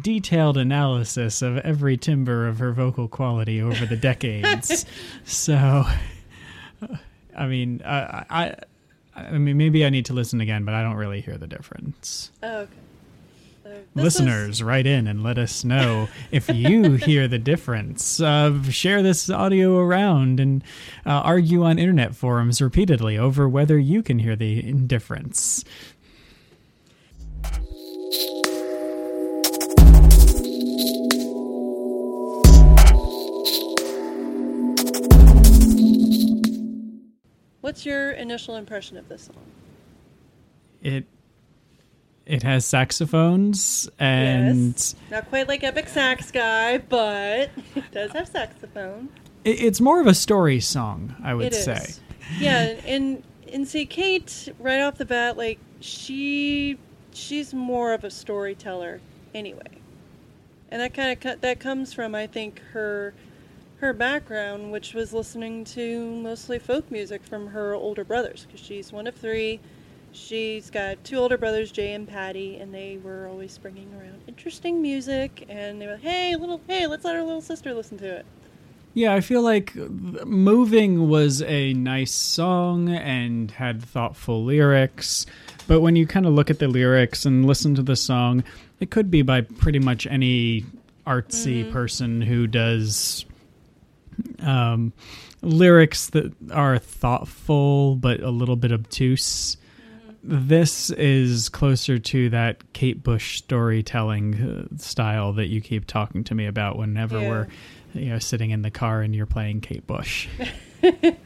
detailed 0.00 0.58
analysis 0.58 1.42
of 1.42 1.58
every 1.58 1.96
timbre 1.96 2.46
of 2.46 2.58
her 2.58 2.72
vocal 2.72 3.08
quality 3.08 3.62
over 3.62 3.86
the 3.86 3.96
decades. 3.96 4.84
so, 5.24 5.84
I 7.36 7.46
mean, 7.46 7.82
I, 7.84 8.24
I, 8.28 8.54
I 9.14 9.38
mean, 9.38 9.56
maybe 9.56 9.86
I 9.86 9.90
need 9.90 10.06
to 10.06 10.12
listen 10.12 10.40
again, 10.40 10.64
but 10.64 10.74
I 10.74 10.82
don't 10.82 10.96
really 10.96 11.20
hear 11.20 11.38
the 11.38 11.46
difference. 11.46 12.30
Oh, 12.42 12.58
okay. 12.58 12.72
Listeners, 13.94 14.56
is... 14.56 14.62
write 14.62 14.86
in 14.86 15.06
and 15.06 15.22
let 15.22 15.38
us 15.38 15.64
know 15.64 16.08
if 16.30 16.48
you 16.48 16.92
hear 16.96 17.28
the 17.28 17.38
difference. 17.38 18.20
Uh, 18.20 18.62
share 18.64 19.02
this 19.02 19.30
audio 19.30 19.78
around 19.78 20.40
and 20.40 20.62
uh, 21.04 21.10
argue 21.10 21.64
on 21.64 21.78
internet 21.78 22.14
forums 22.14 22.60
repeatedly 22.60 23.16
over 23.18 23.48
whether 23.48 23.78
you 23.78 24.02
can 24.02 24.18
hear 24.18 24.36
the 24.36 24.72
difference. 24.72 25.64
What's 37.60 37.84
your 37.84 38.12
initial 38.12 38.56
impression 38.56 38.96
of 38.96 39.08
this 39.08 39.24
song? 39.24 39.36
It 40.82 41.04
it 42.26 42.42
has 42.42 42.64
saxophones 42.66 43.88
and 43.98 44.72
Yes. 44.72 44.94
Not 45.10 45.28
quite 45.28 45.48
like 45.48 45.62
Epic 45.64 45.88
Sax 45.88 46.30
Guy, 46.30 46.78
but 46.78 47.50
it 47.76 47.90
does 47.92 48.10
have 48.12 48.28
saxophone. 48.28 49.08
it, 49.44 49.60
it's 49.62 49.80
more 49.80 50.00
of 50.00 50.06
a 50.06 50.14
story 50.14 50.60
song, 50.60 51.14
I 51.22 51.34
would 51.34 51.46
It 51.46 51.52
is. 51.54 51.64
say. 51.64 52.02
Yeah, 52.38 52.60
and 52.86 53.22
and 53.52 53.66
see 53.66 53.86
Kate 53.86 54.48
right 54.58 54.80
off 54.80 54.98
the 54.98 55.04
bat, 55.04 55.36
like 55.36 55.58
she 55.80 56.78
she's 57.12 57.54
more 57.54 57.92
of 57.94 58.02
a 58.04 58.10
storyteller 58.10 59.00
anyway, 59.34 59.78
and 60.70 60.80
that 60.82 60.92
kind 60.94 61.24
of 61.24 61.40
that 61.40 61.60
comes 61.60 61.92
from 61.92 62.14
I 62.14 62.26
think 62.26 62.60
her 62.72 63.14
her 63.78 63.92
background, 63.92 64.72
which 64.72 64.94
was 64.94 65.12
listening 65.12 65.62
to 65.64 66.10
mostly 66.16 66.58
folk 66.58 66.90
music 66.90 67.22
from 67.22 67.48
her 67.48 67.74
older 67.74 68.02
brothers, 68.04 68.46
because 68.46 68.64
she's 68.64 68.90
one 68.92 69.06
of 69.06 69.14
three. 69.14 69.60
She's 70.16 70.70
got 70.70 71.04
two 71.04 71.16
older 71.16 71.36
brothers, 71.36 71.70
Jay 71.70 71.92
and 71.92 72.08
Paddy, 72.08 72.56
and 72.56 72.72
they 72.72 72.98
were 73.02 73.28
always 73.28 73.56
bringing 73.58 73.92
around 73.94 74.22
interesting 74.26 74.80
music. 74.80 75.44
And 75.48 75.80
they 75.80 75.86
were 75.86 75.92
like, 75.92 76.02
"Hey, 76.02 76.34
little, 76.36 76.60
hey, 76.66 76.86
let's 76.86 77.04
let 77.04 77.14
our 77.14 77.22
little 77.22 77.42
sister 77.42 77.74
listen 77.74 77.98
to 77.98 78.16
it." 78.16 78.26
Yeah, 78.94 79.12
I 79.12 79.20
feel 79.20 79.42
like 79.42 79.74
Moving 79.76 81.10
was 81.10 81.42
a 81.42 81.74
nice 81.74 82.12
song 82.12 82.88
and 82.88 83.50
had 83.50 83.82
thoughtful 83.82 84.42
lyrics. 84.42 85.26
But 85.68 85.80
when 85.80 85.96
you 85.96 86.06
kind 86.06 86.24
of 86.24 86.32
look 86.32 86.48
at 86.48 86.60
the 86.60 86.68
lyrics 86.68 87.26
and 87.26 87.44
listen 87.44 87.74
to 87.74 87.82
the 87.82 87.94
song, 87.94 88.42
it 88.80 88.90
could 88.90 89.10
be 89.10 89.20
by 89.20 89.42
pretty 89.42 89.80
much 89.80 90.06
any 90.06 90.64
artsy 91.06 91.70
person 91.70 92.22
who 92.22 92.46
does 92.46 93.26
um, 94.40 94.94
lyrics 95.42 96.08
that 96.10 96.32
are 96.50 96.78
thoughtful 96.78 97.96
but 97.96 98.20
a 98.20 98.30
little 98.30 98.56
bit 98.56 98.72
obtuse. 98.72 99.58
This 100.28 100.90
is 100.90 101.48
closer 101.48 101.98
to 102.00 102.28
that 102.30 102.72
Kate 102.72 103.00
Bush 103.04 103.38
storytelling 103.38 104.34
uh, 104.72 104.76
style 104.76 105.32
that 105.34 105.46
you 105.46 105.60
keep 105.60 105.86
talking 105.86 106.24
to 106.24 106.34
me 106.34 106.46
about 106.46 106.76
whenever 106.76 107.20
Yeah. 107.20 107.28
we're 107.28 107.46
you 107.94 108.06
know 108.06 108.18
sitting 108.18 108.50
in 108.50 108.62
the 108.62 108.70
car 108.72 109.02
and 109.02 109.14
you're 109.14 109.24
playing 109.26 109.60
Kate 109.60 109.86
Bush. 109.86 110.26
I 110.82 111.16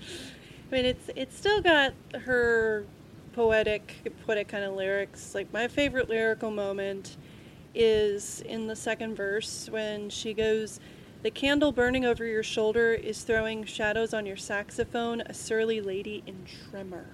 mean, 0.70 0.84
it's 0.84 1.08
it's 1.16 1.34
still 1.36 1.62
got 1.62 1.94
her 2.14 2.84
poetic, 3.32 4.12
poetic 4.26 4.48
kind 4.48 4.64
of 4.64 4.74
lyrics. 4.74 5.34
Like 5.34 5.50
my 5.50 5.66
favorite 5.66 6.10
lyrical 6.10 6.50
moment 6.50 7.16
is 7.74 8.42
in 8.42 8.66
the 8.66 8.76
second 8.76 9.14
verse 9.14 9.68
when 9.70 10.10
she 10.10 10.34
goes, 10.34 10.78
"The 11.22 11.30
candle 11.30 11.72
burning 11.72 12.04
over 12.04 12.26
your 12.26 12.42
shoulder 12.42 12.92
is 12.92 13.22
throwing 13.22 13.64
shadows 13.64 14.12
on 14.12 14.26
your 14.26 14.36
saxophone, 14.36 15.22
a 15.22 15.32
surly 15.32 15.80
lady 15.80 16.22
in 16.26 16.44
tremor." 16.70 17.06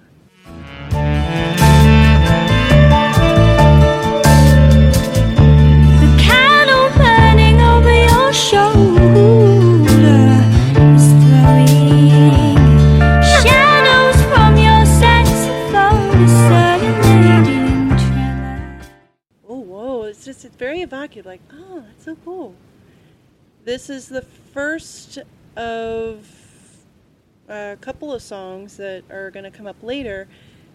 Oh, 8.39 9.17
very 20.57 20.81
evocative. 20.81 21.25
Like, 21.25 21.41
oh, 21.51 21.83
that's 21.87 22.05
so 22.05 22.15
cool. 22.23 22.53
This 23.65 23.89
is 23.89 24.07
the 24.07 24.21
first 24.21 25.17
of 25.55 26.27
uh, 27.49 27.73
a 27.73 27.77
couple 27.81 28.13
of 28.13 28.21
songs 28.21 28.77
that 28.77 29.03
are 29.09 29.31
going 29.31 29.45
to 29.45 29.51
come 29.51 29.65
up 29.65 29.81
later 29.81 30.27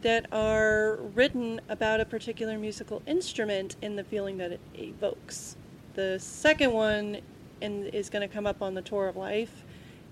that 0.03 0.27
are 0.33 0.97
written 1.15 1.61
about 1.69 2.01
a 2.01 2.05
particular 2.05 2.59
musical 2.59 3.03
instrument 3.07 3.77
and 3.83 3.97
the 3.97 4.03
feeling 4.03 4.39
that 4.39 4.51
it 4.51 4.61
evokes. 4.75 5.57
The 5.95 6.19
second 6.19 6.73
one 6.73 7.21
in, 7.63 7.87
is 7.87 8.11
going 8.11 8.27
to 8.27 8.33
come 8.33 8.47
up 8.47 8.61
on 8.61 8.75
the 8.75 8.83
Tour 8.83 9.09
of 9.09 9.17
Life 9.17 9.65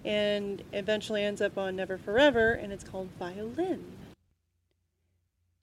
and 0.04 0.62
eventually 0.72 1.22
ends 1.22 1.40
up 1.40 1.58
on 1.58 1.76
Never 1.76 1.98
for 1.98 2.18
Ever, 2.18 2.52
and 2.52 2.72
it's 2.72 2.84
called 2.84 3.08
Violin. 3.18 3.84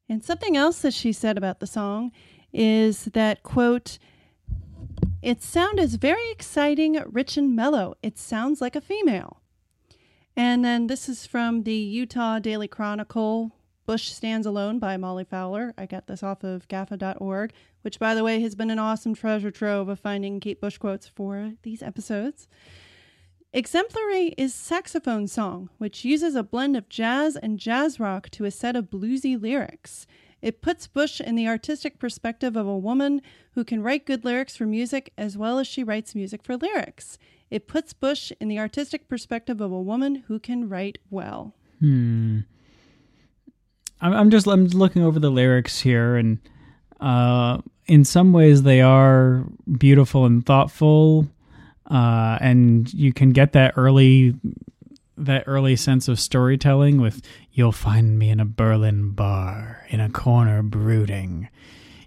And 0.07 0.23
something 0.23 0.55
else 0.55 0.81
that 0.81 0.93
she 0.93 1.11
said 1.11 1.37
about 1.37 1.59
the 1.59 1.67
song 1.67 2.11
is 2.53 3.05
that, 3.05 3.43
quote, 3.43 3.97
its 5.21 5.45
sound 5.45 5.79
is 5.79 5.95
very 5.95 6.29
exciting, 6.29 7.01
rich, 7.11 7.35
and 7.35 7.55
mellow. 7.55 7.95
It 8.03 8.17
sounds 8.17 8.61
like 8.61 8.75
a 8.75 8.81
female. 8.81 9.41
And 10.35 10.63
then 10.63 10.87
this 10.87 11.09
is 11.09 11.25
from 11.25 11.63
the 11.63 11.73
Utah 11.73 12.39
Daily 12.39 12.67
Chronicle, 12.67 13.51
Bush 13.87 14.11
Stands 14.11 14.45
Alone 14.45 14.77
by 14.79 14.95
Molly 14.97 15.23
Fowler. 15.23 15.73
I 15.77 15.87
got 15.87 16.07
this 16.07 16.21
off 16.21 16.43
of 16.43 16.67
GAFA.org, 16.67 17.51
which, 17.87 17.99
by 17.99 18.13
the 18.13 18.21
way, 18.21 18.41
has 18.41 18.53
been 18.53 18.69
an 18.69 18.79
awesome 18.79 19.15
treasure 19.15 19.49
trove 19.49 19.87
of 19.87 19.97
finding 19.97 20.41
Kate 20.41 20.59
Bush 20.59 20.77
quotes 20.77 21.07
for 21.07 21.53
these 21.63 21.81
episodes. 21.81 22.45
Exemplary 23.53 24.33
is 24.37 24.53
Saxophone 24.53 25.25
Song, 25.25 25.69
which 25.77 26.03
uses 26.03 26.35
a 26.35 26.43
blend 26.43 26.75
of 26.75 26.89
jazz 26.89 27.37
and 27.37 27.57
jazz 27.57 27.97
rock 27.97 28.29
to 28.31 28.43
a 28.43 28.51
set 28.51 28.75
of 28.75 28.89
bluesy 28.89 29.41
lyrics. 29.41 30.05
It 30.41 30.61
puts 30.61 30.85
Bush 30.85 31.21
in 31.21 31.35
the 31.35 31.47
artistic 31.47 31.97
perspective 31.97 32.57
of 32.57 32.67
a 32.67 32.77
woman 32.77 33.21
who 33.53 33.63
can 33.63 33.81
write 33.81 34.05
good 34.05 34.25
lyrics 34.25 34.57
for 34.57 34.65
music 34.65 35.13
as 35.17 35.37
well 35.37 35.57
as 35.57 35.65
she 35.65 35.81
writes 35.81 36.13
music 36.13 36.43
for 36.43 36.57
lyrics. 36.57 37.17
It 37.49 37.69
puts 37.69 37.93
Bush 37.93 38.33
in 38.41 38.49
the 38.49 38.59
artistic 38.59 39.07
perspective 39.07 39.61
of 39.61 39.71
a 39.71 39.81
woman 39.81 40.25
who 40.27 40.39
can 40.41 40.67
write 40.67 40.97
well. 41.09 41.55
Hmm. 41.79 42.39
I'm, 44.01 44.29
just 44.29 44.45
I'm 44.45 44.65
looking 44.65 45.03
over 45.03 45.21
the 45.21 45.31
lyrics 45.31 45.79
here, 45.79 46.17
and 46.17 46.39
uh, 46.99 47.59
in 47.87 48.03
some 48.03 48.33
ways 48.33 48.63
they 48.63 48.81
are 48.81 49.45
beautiful 49.77 50.25
and 50.25 50.45
thoughtful, 50.45 51.27
uh, 51.89 52.37
and 52.41 52.93
you 52.93 53.13
can 53.13 53.31
get 53.31 53.53
that 53.53 53.73
early 53.77 54.35
that 55.19 55.43
early 55.47 55.75
sense 55.75 56.07
of 56.07 56.19
storytelling 56.19 57.01
with 57.01 57.21
"You'll 57.51 57.71
find 57.71 58.19
me 58.19 58.29
in 58.29 58.39
a 58.39 58.45
Berlin 58.45 59.11
bar 59.11 59.85
in 59.89 59.99
a 59.99 60.09
corner 60.09 60.61
brooding." 60.61 61.49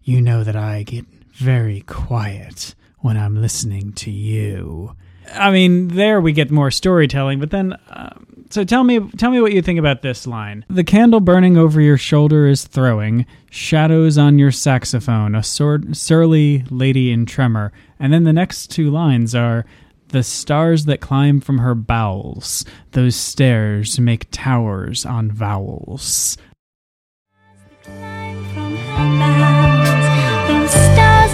You 0.05 0.21
know 0.21 0.45
that 0.45 0.57
I 0.57 0.83
get 0.83 1.07
very 1.33 1.81
quiet 1.83 2.75
when 2.99 3.17
I'm 3.17 3.41
listening 3.41 3.93
to 3.95 4.11
you. 4.11 4.95
I 5.33 5.51
mean, 5.51 5.89
there 5.89 6.21
we 6.21 6.33
get 6.33 6.51
more 6.51 6.71
storytelling, 6.71 7.41
but 7.41 7.51
then. 7.51 7.77
Um, 7.89 8.20
so 8.51 8.65
tell 8.65 8.83
me, 8.83 8.99
tell 9.17 9.31
me 9.31 9.41
what 9.41 9.53
you 9.53 9.63
think 9.63 9.79
about 9.79 10.03
this 10.03 10.27
line. 10.27 10.65
The 10.69 10.85
candle 10.85 11.21
burning 11.21 11.57
over 11.57 11.81
your 11.81 11.97
shoulder 11.97 12.47
is 12.47 12.67
throwing 12.67 13.25
shadows 13.51 14.19
on 14.19 14.39
your 14.39 14.51
saxophone, 14.51 15.35
a 15.35 15.43
sword, 15.43 15.97
surly 15.97 16.65
lady 16.69 17.13
in 17.13 17.27
tremor. 17.27 17.73
And 17.99 18.13
then 18.13 18.25
the 18.25 18.33
next 18.33 18.71
two 18.71 18.91
lines 18.91 19.35
are 19.35 19.65
the 20.09 20.25
stars 20.25 20.87
that 20.87 21.01
climb 21.01 21.41
from 21.41 21.59
her 21.59 21.77
bowels. 21.77 22.65
Those 22.91 23.15
stairs 23.15 24.01
make 24.01 24.27
towers 24.33 25.07
on 25.07 25.31
vowels. 25.31 26.37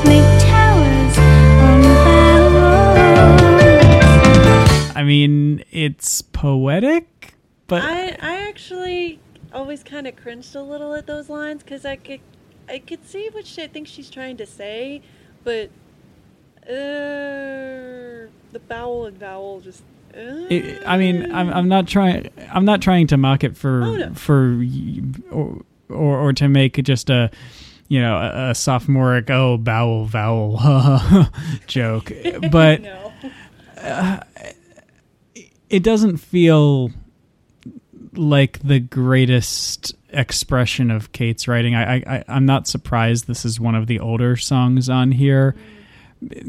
Make 0.04 0.35
I 4.96 5.02
mean, 5.04 5.62
it's 5.70 6.22
poetic, 6.22 7.34
but 7.66 7.82
I, 7.82 8.16
I 8.20 8.48
actually 8.48 9.18
always 9.52 9.82
kind 9.82 10.06
of 10.06 10.16
cringed 10.16 10.54
a 10.56 10.62
little 10.62 10.94
at 10.94 11.06
those 11.06 11.28
lines 11.28 11.62
because 11.62 11.84
I 11.84 11.96
could 11.96 12.20
I 12.68 12.78
could 12.78 13.06
see 13.06 13.28
what 13.32 13.46
she, 13.46 13.62
I 13.62 13.66
think 13.68 13.86
she's 13.88 14.08
trying 14.10 14.36
to 14.38 14.46
say, 14.46 15.02
but 15.44 15.70
uh, 16.66 18.26
the 18.52 18.60
vowel 18.68 19.06
and 19.06 19.18
vowel 19.18 19.60
just. 19.60 19.82
Uh, 20.14 20.46
it, 20.48 20.82
I 20.86 20.96
mean, 20.96 21.30
I'm, 21.32 21.52
I'm 21.52 21.68
not 21.68 21.86
trying. 21.86 22.30
I'm 22.50 22.64
not 22.64 22.80
trying 22.80 23.06
to 23.08 23.16
mock 23.16 23.44
it 23.44 23.56
for 23.56 23.82
Oh, 23.82 23.96
no. 23.96 24.14
for 24.14 24.64
or, 25.30 25.62
or 25.90 26.18
or 26.18 26.32
to 26.32 26.48
make 26.48 26.82
just 26.82 27.10
a 27.10 27.30
you 27.88 28.00
know 28.00 28.16
a, 28.16 28.50
a 28.50 28.54
sophomoric 28.54 29.30
oh 29.30 29.58
vowel 29.58 30.06
vowel 30.06 31.28
joke, 31.66 32.10
but 32.50 32.80
no. 32.82 33.12
It 35.76 35.82
doesn't 35.82 36.16
feel 36.16 36.90
like 38.14 38.60
the 38.60 38.80
greatest 38.80 39.94
expression 40.08 40.90
of 40.90 41.12
Kate's 41.12 41.46
writing. 41.46 41.74
I, 41.74 41.96
I 41.96 42.24
I'm 42.28 42.46
not 42.46 42.66
surprised 42.66 43.26
this 43.26 43.44
is 43.44 43.60
one 43.60 43.74
of 43.74 43.86
the 43.86 44.00
older 44.00 44.36
songs 44.36 44.88
on 44.88 45.12
here. 45.12 45.54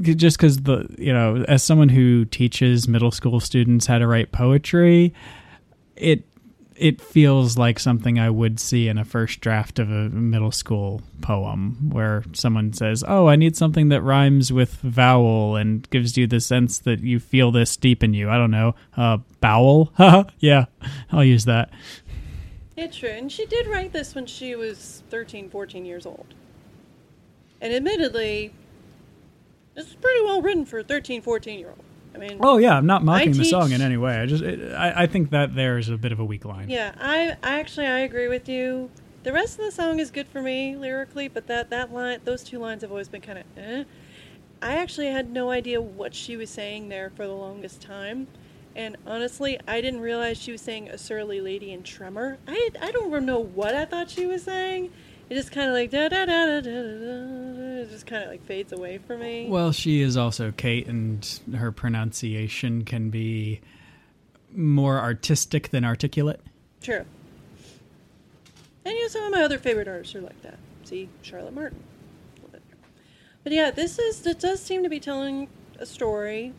Just 0.01 0.37
because 0.37 0.59
the 0.59 0.87
you 0.97 1.11
know, 1.11 1.43
as 1.49 1.61
someone 1.61 1.89
who 1.89 2.23
teaches 2.23 2.87
middle 2.87 3.11
school 3.11 3.41
students 3.41 3.85
how 3.85 3.99
to 3.99 4.07
write 4.07 4.31
poetry, 4.31 5.13
it 5.97 6.23
it 6.77 7.01
feels 7.01 7.57
like 7.57 7.79
something 7.79 8.19
I 8.19 8.29
would 8.29 8.59
see 8.59 8.87
in 8.87 8.97
a 8.97 9.05
first 9.05 9.41
draft 9.41 9.79
of 9.79 9.89
a 9.89 10.09
middle 10.09 10.51
school 10.51 11.01
poem 11.21 11.89
where 11.91 12.23
someone 12.33 12.73
says, 12.73 13.03
"Oh, 13.07 13.27
I 13.27 13.35
need 13.35 13.55
something 13.55 13.89
that 13.89 14.01
rhymes 14.01 14.51
with 14.53 14.75
vowel 14.75 15.55
and 15.55 15.89
gives 15.89 16.17
you 16.17 16.27
the 16.27 16.39
sense 16.39 16.79
that 16.79 17.01
you 17.01 17.19
feel 17.19 17.51
this 17.51 17.75
deep 17.77 18.03
in 18.03 18.13
you." 18.13 18.29
I 18.29 18.37
don't 18.37 18.51
know, 18.51 18.75
uh, 18.95 19.17
bowel. 19.41 19.91
yeah, 20.39 20.65
I'll 21.11 21.23
use 21.23 21.45
that. 21.45 21.69
It's 22.75 22.97
true. 22.97 23.09
And 23.09 23.31
she 23.31 23.45
did 23.47 23.67
write 23.67 23.91
this 23.91 24.13
when 24.13 24.27
she 24.27 24.55
was 24.55 25.01
13, 25.09 25.49
14 25.49 25.83
years 25.83 26.05
old. 26.05 26.35
And 27.59 27.73
admittedly, 27.73 28.53
this 29.73 29.87
is 29.87 29.95
pretty 29.95 30.23
well 30.23 30.41
written 30.41 30.65
for 30.65 30.79
a 30.79 30.83
13, 30.83 31.21
14 31.23 31.59
year 31.59 31.69
old. 31.69 31.86
I 32.17 32.27
mean, 32.27 32.39
Oh 32.41 32.57
yeah, 32.57 32.75
I'm 32.75 32.85
not 32.85 33.03
mocking 33.03 33.33
the 33.33 33.45
song 33.45 33.71
in 33.71 33.81
any 33.81 33.97
way. 33.97 34.17
I 34.17 34.25
just 34.25 34.43
it, 34.43 34.73
I, 34.73 35.03
I 35.03 35.07
think 35.07 35.29
that 35.31 35.55
there 35.55 35.77
is 35.77 35.89
a 35.89 35.97
bit 35.97 36.11
of 36.11 36.19
a 36.19 36.25
weak 36.25 36.45
line. 36.45 36.69
yeah, 36.69 36.93
I, 36.99 37.37
I 37.43 37.59
actually 37.59 37.87
I 37.87 37.99
agree 37.99 38.27
with 38.27 38.49
you. 38.49 38.89
The 39.23 39.33
rest 39.33 39.59
of 39.59 39.65
the 39.65 39.71
song 39.71 39.99
is 39.99 40.09
good 40.09 40.27
for 40.27 40.41
me 40.41 40.75
lyrically, 40.75 41.27
but 41.27 41.47
that 41.47 41.69
that 41.69 41.93
line, 41.93 42.19
those 42.23 42.43
two 42.43 42.59
lines 42.59 42.81
have 42.81 42.91
always 42.91 43.09
been 43.09 43.21
kind 43.21 43.39
of 43.39 43.45
eh. 43.57 43.83
I 44.61 44.73
actually 44.77 45.07
had 45.07 45.29
no 45.31 45.51
idea 45.51 45.79
what 45.81 46.15
she 46.15 46.35
was 46.35 46.49
saying 46.49 46.89
there 46.89 47.11
for 47.15 47.27
the 47.27 47.33
longest 47.33 47.81
time. 47.81 48.27
And 48.75 48.95
honestly, 49.05 49.59
I 49.67 49.81
didn't 49.81 50.01
realize 50.01 50.37
she 50.37 50.51
was 50.51 50.61
saying 50.61 50.89
a 50.89 50.97
surly 50.97 51.41
lady 51.41 51.71
in 51.71 51.83
Tremor. 51.83 52.37
I, 52.47 52.69
I 52.79 52.91
don't 52.91 53.25
know 53.25 53.39
what 53.39 53.75
I 53.75 53.85
thought 53.85 54.09
she 54.09 54.25
was 54.25 54.43
saying. 54.43 54.91
It 55.29 55.35
just 55.35 55.51
kind 55.51 55.67
of 55.67 55.73
like 55.73 55.91
da 55.91 56.07
da 56.07 56.25
da 56.25 56.45
da 56.45 56.61
da 56.61 56.71
da. 56.71 56.81
da. 56.81 57.81
It 57.81 57.89
just 57.89 58.07
kind 58.07 58.23
of 58.23 58.29
like 58.29 58.45
fades 58.45 58.71
away 58.71 58.97
for 58.97 59.17
me. 59.17 59.47
Well, 59.49 59.71
she 59.71 60.01
is 60.01 60.15
also 60.15 60.51
Kate, 60.51 60.87
and 60.87 61.39
her 61.55 61.71
pronunciation 61.71 62.85
can 62.85 63.09
be 63.09 63.61
more 64.53 64.99
artistic 64.99 65.69
than 65.69 65.83
articulate. 65.83 66.41
True. 66.81 67.05
And 68.85 68.95
you 68.95 69.01
know, 69.01 69.07
some 69.09 69.23
of 69.23 69.31
my 69.31 69.43
other 69.43 69.59
favorite 69.59 69.87
artists 69.87 70.15
are 70.15 70.21
like 70.21 70.41
that. 70.43 70.57
See, 70.85 71.09
Charlotte 71.21 71.53
Martin. 71.53 71.83
A 72.37 72.45
little 72.45 72.59
bit. 72.69 72.77
But 73.43 73.51
yeah, 73.51 73.69
this 73.71 73.99
is 73.99 74.25
it 74.25 74.39
does 74.39 74.61
seem 74.61 74.83
to 74.83 74.89
be 74.89 74.99
telling 74.99 75.49
a 75.77 75.85
story. 75.85 76.53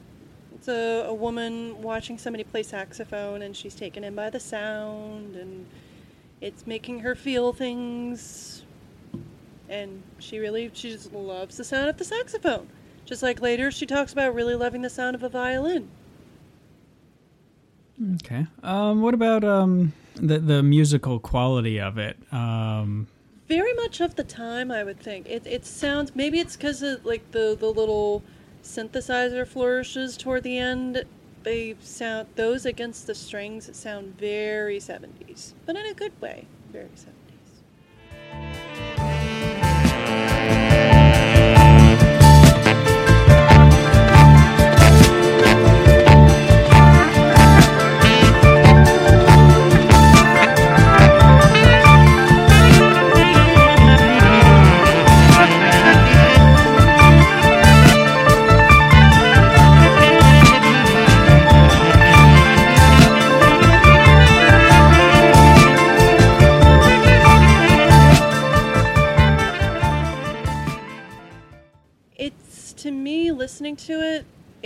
It's 0.55 0.69
a, 0.69 1.07
a 1.07 1.15
woman 1.15 1.81
watching 1.81 2.19
somebody 2.19 2.45
play 2.45 2.63
saxophone, 2.63 3.41
and 3.43 3.57
she's 3.57 3.75
taken 3.75 4.05
in 4.05 4.15
by 4.15 4.29
the 4.29 4.41
sound, 4.41 5.37
and 5.37 5.67
it's 6.41 6.67
making 6.67 7.01
her 7.01 7.15
feel 7.15 7.53
things. 7.53 8.65
And 9.69 10.03
she 10.19 10.39
really, 10.39 10.71
she 10.73 10.91
just 10.91 11.13
loves 11.13 11.57
the 11.57 11.65
sound 11.65 11.91
of 11.91 11.99
the 11.99 12.05
saxophone. 12.05 12.69
Just 13.05 13.23
like 13.23 13.41
later, 13.41 13.71
she 13.71 13.87
talks 13.87 14.13
about 14.13 14.35
really 14.35 14.55
loving 14.55 14.83
the 14.83 14.91
sound 14.91 15.15
of 15.15 15.23
a 15.23 15.29
violin. 15.29 15.89
Okay. 18.17 18.47
Um, 18.63 19.03
what 19.03 19.15
about 19.15 19.45
um, 19.45 19.93
the 20.15 20.39
the 20.39 20.63
musical 20.63 21.19
quality 21.19 21.81
of 21.81 21.99
it? 21.99 22.17
Um, 22.33 23.09
very 23.49 23.73
much 23.73 24.01
of 24.01 24.15
the 24.15 24.25
time 24.25 24.71
i 24.71 24.85
would 24.85 25.01
think 25.01 25.27
it, 25.27 25.45
it 25.47 25.65
sounds 25.65 26.15
maybe 26.15 26.39
it's 26.39 26.55
because 26.55 26.83
of 26.83 27.05
like 27.05 27.31
the, 27.33 27.57
the 27.59 27.67
little 27.67 28.23
synthesizer 28.63 29.47
flourishes 29.47 30.17
toward 30.17 30.43
the 30.43 30.59
end 30.59 31.03
they 31.43 31.77
sound 31.81 32.29
those 32.37 32.67
against 32.67 33.07
the 33.07 33.15
strings 33.15 33.71
sound 33.77 34.19
very 34.19 34.79
70s 34.79 35.55
but 35.67 35.77
in 35.77 35.87
a 35.87 35.95
good 35.95 36.19
way 36.21 36.47
very 36.73 36.87
70s 36.87 37.18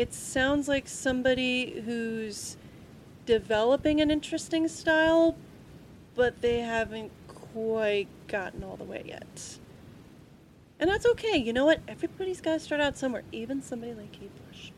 it 0.03 0.13
sounds 0.13 0.67
like 0.69 0.89
somebody 0.89 1.81
who's 1.85 2.57
developing 3.25 4.01
an 4.01 4.11
interesting 4.11 4.67
style 4.67 5.37
but 6.15 6.43
they 6.43 6.61
haven't 6.61 7.11
quite 7.29 8.09
gotten 8.27 8.63
all 8.65 8.77
the 8.77 8.85
way 8.85 9.03
yet. 9.07 9.59
And 10.79 10.91
that's 10.91 11.07
okay. 11.07 11.37
You 11.37 11.53
know 11.53 11.65
what? 11.65 11.81
Everybody's 11.89 12.41
got 12.41 12.55
to 12.55 12.61
start 12.61 12.81
out 12.81 12.99
somewhere 12.99 13.23
even 13.33 13.63
somebody 13.63 13.95
like 13.95 14.13
kate 14.13 14.31
bush. 14.47 14.71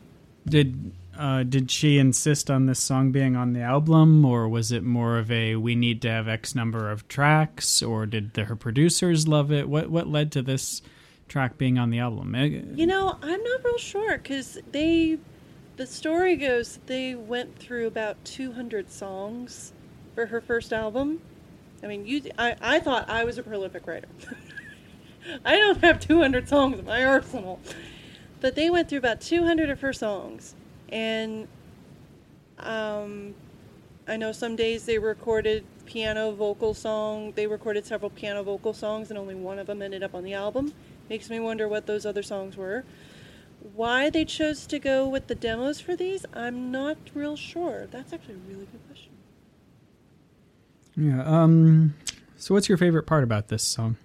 Did 0.47 0.91
uh, 1.17 1.43
did 1.43 1.71
she 1.71 1.97
insist 1.97 2.51
on 2.51 2.67
this 2.67 2.79
song 2.79 3.11
being 3.11 3.35
on 3.35 3.53
the 3.53 3.61
album, 3.61 4.23
or 4.23 4.47
was 4.47 4.71
it 4.71 4.83
more 4.83 5.17
of 5.17 5.31
a 5.31 5.55
we 5.55 5.75
need 5.75 6.01
to 6.03 6.09
have 6.09 6.27
X 6.27 6.53
number 6.53 6.91
of 6.91 7.07
tracks, 7.07 7.81
or 7.81 8.05
did 8.05 8.33
the, 8.33 8.45
her 8.45 8.55
producers 8.55 9.27
love 9.27 9.51
it? 9.51 9.67
What 9.67 9.89
what 9.89 10.07
led 10.07 10.31
to 10.33 10.43
this 10.43 10.83
track 11.27 11.57
being 11.57 11.77
on 11.77 11.89
the 11.89 11.99
album? 11.99 12.35
You 12.75 12.85
know, 12.85 13.17
I'm 13.21 13.43
not 13.43 13.63
real 13.63 13.77
sure 13.77 14.17
because 14.17 14.59
they, 14.71 15.17
the 15.77 15.87
story 15.87 16.35
goes 16.35 16.79
they 16.85 17.15
went 17.15 17.57
through 17.57 17.87
about 17.87 18.23
200 18.25 18.91
songs 18.91 19.73
for 20.13 20.27
her 20.27 20.41
first 20.41 20.71
album. 20.71 21.21
I 21.83 21.87
mean, 21.87 22.05
you, 22.07 22.21
I, 22.37 22.55
I 22.61 22.79
thought 22.79 23.09
I 23.09 23.23
was 23.23 23.37
a 23.37 23.43
prolific 23.43 23.85
writer. 23.85 24.07
I 25.45 25.57
don't 25.57 25.83
have 25.83 25.99
200 25.99 26.47
songs 26.47 26.79
in 26.79 26.85
my 26.85 27.03
arsenal, 27.03 27.59
but 28.41 28.55
they 28.55 28.69
went 28.69 28.89
through 28.89 28.99
about 28.99 29.21
200 29.21 29.69
of 29.69 29.81
her 29.81 29.93
songs, 29.93 30.55
and 30.89 31.47
um, 32.59 33.33
I 34.07 34.17
know 34.17 34.31
some 34.31 34.55
days 34.55 34.85
they 34.85 34.99
recorded 34.99 35.65
piano 35.85 36.31
vocal 36.31 36.73
song. 36.73 37.31
They 37.35 37.47
recorded 37.47 37.85
several 37.85 38.09
piano 38.11 38.43
vocal 38.43 38.73
songs, 38.73 39.09
and 39.09 39.17
only 39.17 39.35
one 39.35 39.59
of 39.59 39.67
them 39.67 39.81
ended 39.81 40.03
up 40.03 40.13
on 40.13 40.23
the 40.23 40.33
album. 40.33 40.73
Makes 41.09 41.29
me 41.29 41.39
wonder 41.39 41.67
what 41.67 41.85
those 41.85 42.05
other 42.05 42.23
songs 42.23 42.57
were. 42.57 42.83
Why 43.73 44.09
they 44.09 44.25
chose 44.25 44.65
to 44.67 44.79
go 44.79 45.07
with 45.07 45.27
the 45.27 45.35
demos 45.35 45.79
for 45.79 45.95
these, 45.95 46.25
I'm 46.33 46.71
not 46.71 46.97
real 47.13 47.35
sure. 47.35 47.87
That's 47.89 48.13
actually 48.13 48.35
a 48.35 48.49
really 48.49 48.67
good 48.71 48.85
question. 48.87 49.11
yeah. 50.95 51.23
Um. 51.23 51.95
So, 52.37 52.53
what's 52.53 52.69
your 52.69 52.77
favorite 52.77 53.07
part 53.07 53.23
about 53.23 53.47
this 53.47 53.63
song? 53.63 53.97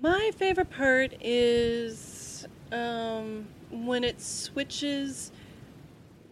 My 0.00 0.30
favorite 0.36 0.70
part 0.70 1.12
is 1.20 2.46
um, 2.72 3.46
when 3.70 4.04
it 4.04 4.20
switches. 4.20 5.32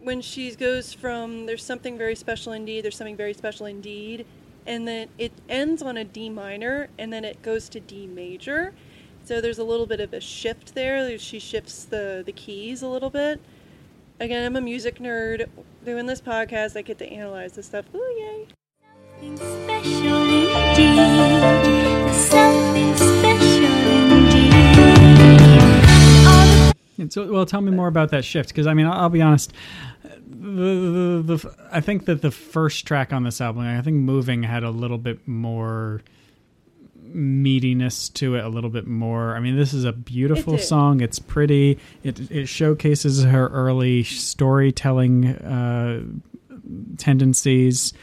When 0.01 0.21
she 0.21 0.55
goes 0.55 0.93
from 0.93 1.45
there's 1.45 1.63
something 1.63 1.97
very 1.97 2.15
special 2.15 2.53
indeed, 2.53 2.85
there's 2.85 2.95
something 2.95 3.17
very 3.17 3.33
special 3.33 3.65
indeed, 3.65 4.25
and 4.65 4.87
then 4.87 5.09
it 5.17 5.33
ends 5.49 5.81
on 5.81 5.97
a 5.97 6.05
D 6.05 6.29
minor, 6.29 6.87
and 6.97 7.11
then 7.11 7.25
it 7.25 7.41
goes 7.41 7.67
to 7.69 7.79
D 7.79 8.07
major. 8.07 8.73
So 9.29 9.39
there's 9.41 9.59
a 9.59 9.63
little 9.63 9.85
bit 9.85 9.99
of 9.99 10.11
a 10.11 10.19
shift 10.19 10.73
there. 10.73 11.15
She 11.19 11.37
shifts 11.37 11.85
the, 11.85 12.23
the 12.25 12.31
keys 12.31 12.81
a 12.81 12.87
little 12.87 13.11
bit. 13.11 13.39
Again, 14.19 14.43
I'm 14.43 14.55
a 14.55 14.61
music 14.61 14.97
nerd. 14.97 15.47
Doing 15.85 16.07
this 16.07 16.19
podcast, 16.19 16.75
I 16.75 16.81
get 16.81 16.97
to 16.97 17.07
analyze 17.07 17.51
this 17.51 17.67
stuff. 17.67 17.85
Ooh, 17.93 17.99
yay. 18.17 18.47
Something 19.19 19.37
special 19.37 20.23
indeed. 20.23 22.11
Something 22.15 22.95
special 22.95 23.65
indeed. 24.17 24.53
All 26.25 26.47
the 26.47 26.73
And 26.97 27.13
So, 27.13 27.31
well, 27.31 27.45
tell 27.45 27.61
me 27.61 27.71
more 27.71 27.87
about 27.87 28.09
that 28.09 28.25
shift, 28.25 28.49
because 28.49 28.65
I 28.65 28.73
mean, 28.73 28.87
I'll, 28.87 28.93
I'll 28.93 29.09
be 29.09 29.21
honest. 29.21 29.53
The, 30.01 31.21
the, 31.23 31.37
the, 31.37 31.55
I 31.71 31.81
think 31.81 32.05
that 32.05 32.23
the 32.23 32.31
first 32.31 32.87
track 32.87 33.13
on 33.13 33.25
this 33.25 33.39
album, 33.41 33.61
I 33.61 33.79
think 33.83 33.97
"Moving" 33.97 34.41
had 34.41 34.63
a 34.63 34.71
little 34.71 34.97
bit 34.97 35.27
more 35.27 36.01
meatiness 37.05 38.13
to 38.15 38.35
it, 38.35 38.43
a 38.45 38.49
little 38.49 38.69
bit 38.69 38.85
more. 38.87 39.35
I 39.35 39.39
mean, 39.39 39.55
this 39.57 39.73
is 39.73 39.83
a 39.85 39.91
beautiful 39.93 40.57
song. 40.57 41.01
It's 41.01 41.19
pretty. 41.19 41.79
It 42.03 42.29
it 42.31 42.47
showcases 42.47 43.23
her 43.23 43.47
early 43.47 44.03
storytelling 44.03 45.27
uh, 45.27 46.03
tendencies. 46.97 47.93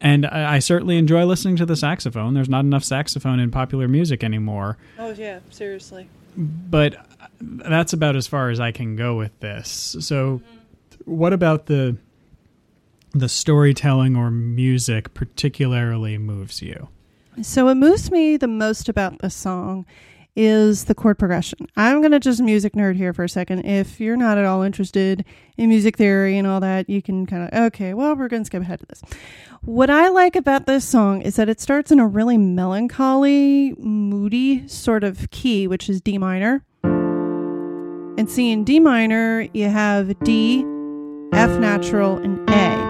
And 0.00 0.24
I, 0.26 0.54
I 0.54 0.58
certainly 0.60 0.96
enjoy 0.96 1.24
listening 1.24 1.56
to 1.56 1.66
the 1.66 1.76
saxophone. 1.76 2.32
There's 2.34 2.48
not 2.48 2.60
enough 2.64 2.84
saxophone 2.84 3.38
in 3.38 3.50
popular 3.50 3.86
music 3.86 4.24
anymore 4.24 4.78
Oh, 4.98 5.10
yeah, 5.10 5.40
seriously. 5.50 6.08
but 6.36 6.96
that's 7.40 7.92
about 7.92 8.16
as 8.16 8.26
far 8.26 8.48
as 8.50 8.60
I 8.60 8.72
can 8.72 8.96
go 8.96 9.16
with 9.16 9.38
this. 9.40 9.96
So, 10.00 10.40
what 11.04 11.32
about 11.32 11.66
the 11.66 11.96
the 13.12 13.28
storytelling 13.28 14.16
or 14.16 14.30
music 14.30 15.12
particularly 15.14 16.16
moves 16.16 16.62
you? 16.62 16.88
So, 17.42 17.66
what 17.66 17.76
moves 17.76 18.10
me 18.10 18.36
the 18.36 18.48
most 18.48 18.88
about 18.88 19.20
this 19.20 19.34
song 19.34 19.86
is 20.36 20.84
the 20.84 20.94
chord 20.94 21.18
progression. 21.18 21.66
I'm 21.76 22.00
going 22.00 22.12
to 22.12 22.20
just 22.20 22.40
music 22.40 22.74
nerd 22.74 22.96
here 22.96 23.12
for 23.14 23.24
a 23.24 23.28
second. 23.28 23.64
If 23.64 23.98
you're 23.98 24.16
not 24.16 24.36
at 24.36 24.44
all 24.44 24.62
interested 24.62 25.24
in 25.56 25.70
music 25.70 25.96
theory 25.96 26.36
and 26.36 26.46
all 26.46 26.60
that, 26.60 26.88
you 26.90 27.00
can 27.00 27.26
kind 27.26 27.48
of, 27.50 27.66
okay, 27.66 27.94
well, 27.94 28.14
we're 28.14 28.28
going 28.28 28.42
to 28.42 28.46
skip 28.46 28.62
ahead 28.62 28.80
to 28.80 28.86
this. 28.86 29.02
What 29.62 29.90
I 29.90 30.08
like 30.08 30.36
about 30.36 30.66
this 30.66 30.84
song 30.84 31.22
is 31.22 31.36
that 31.36 31.48
it 31.48 31.60
starts 31.60 31.90
in 31.90 31.98
a 31.98 32.06
really 32.06 32.38
melancholy, 32.38 33.74
moody 33.78 34.66
sort 34.68 35.02
of 35.02 35.30
key, 35.30 35.66
which 35.66 35.88
is 35.88 36.00
D 36.00 36.18
minor. 36.18 36.64
And 36.82 38.30
see, 38.30 38.50
in 38.50 38.64
D 38.64 38.80
minor, 38.80 39.48
you 39.54 39.68
have 39.68 40.18
D, 40.20 40.60
F 41.32 41.58
natural, 41.58 42.18
and 42.18 42.48
A. 42.50 42.89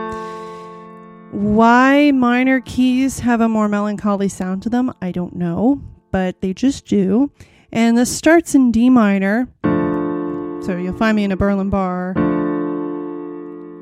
Why 1.32 2.10
minor 2.10 2.60
keys 2.60 3.20
have 3.20 3.40
a 3.40 3.48
more 3.48 3.68
melancholy 3.68 4.28
sound 4.28 4.62
to 4.64 4.68
them, 4.68 4.92
I 5.00 5.12
don't 5.12 5.36
know, 5.36 5.80
but 6.10 6.40
they 6.40 6.52
just 6.52 6.86
do. 6.86 7.30
And 7.70 7.96
this 7.96 8.14
starts 8.14 8.54
in 8.56 8.72
D 8.72 8.90
minor. 8.90 9.48
So 9.62 10.76
you'll 10.76 10.96
find 10.96 11.14
me 11.14 11.24
in 11.24 11.30
a 11.30 11.36
Berlin 11.36 11.70
bar. 11.70 12.14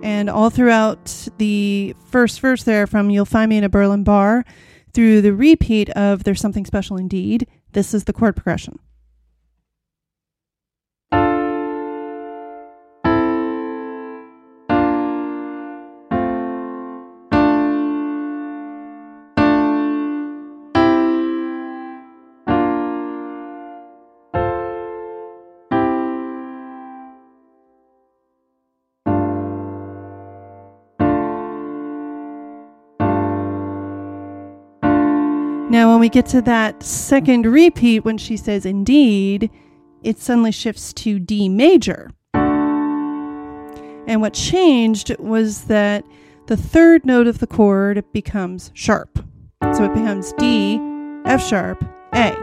And 0.02 0.28
all 0.28 0.50
throughout 0.50 1.28
the 1.38 1.96
first 2.04 2.40
verse 2.40 2.64
there, 2.64 2.87
from 2.87 3.11
You'll 3.11 3.24
Find 3.24 3.48
Me 3.48 3.56
in 3.56 3.64
a 3.64 3.68
Berlin 3.68 4.04
Bar 4.04 4.44
through 4.92 5.22
the 5.22 5.34
repeat 5.34 5.90
of 5.90 6.24
There's 6.24 6.40
Something 6.40 6.66
Special 6.66 6.96
Indeed, 6.96 7.48
this 7.72 7.94
is 7.94 8.04
the 8.04 8.12
chord 8.12 8.37
progression. 8.37 8.78
Now, 35.70 35.90
when 35.90 36.00
we 36.00 36.09
get 36.09 36.24
to 36.26 36.40
that 36.42 36.83
second 36.83 37.44
repeat, 37.44 38.00
when 38.00 38.16
she 38.16 38.38
says 38.38 38.64
indeed, 38.64 39.50
it 40.02 40.18
suddenly 40.18 40.50
shifts 40.50 40.94
to 40.94 41.18
D 41.18 41.50
major. 41.50 42.11
And 44.09 44.22
what 44.22 44.33
changed 44.33 45.14
was 45.18 45.64
that 45.64 46.07
the 46.46 46.57
third 46.57 47.04
note 47.04 47.26
of 47.26 47.40
the 47.40 47.46
chord 47.46 48.02
becomes 48.14 48.70
sharp. 48.72 49.22
So 49.74 49.85
it 49.85 49.92
becomes 49.92 50.33
D, 50.38 50.81
F 51.26 51.46
sharp, 51.46 51.85
A. 52.14 52.35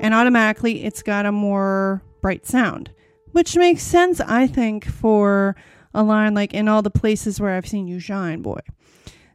And 0.00 0.14
automatically 0.14 0.84
it's 0.84 1.02
got 1.02 1.26
a 1.26 1.32
more 1.32 2.02
bright 2.22 2.46
sound, 2.46 2.90
which 3.32 3.56
makes 3.56 3.82
sense, 3.82 4.22
I 4.22 4.46
think, 4.46 4.86
for 4.86 5.54
a 5.92 6.02
line 6.02 6.32
like 6.32 6.54
in 6.54 6.68
all 6.68 6.80
the 6.80 6.88
places 6.88 7.38
where 7.38 7.50
I've 7.50 7.68
seen 7.68 7.86
you 7.86 8.00
shine, 8.00 8.40
boy. 8.40 8.60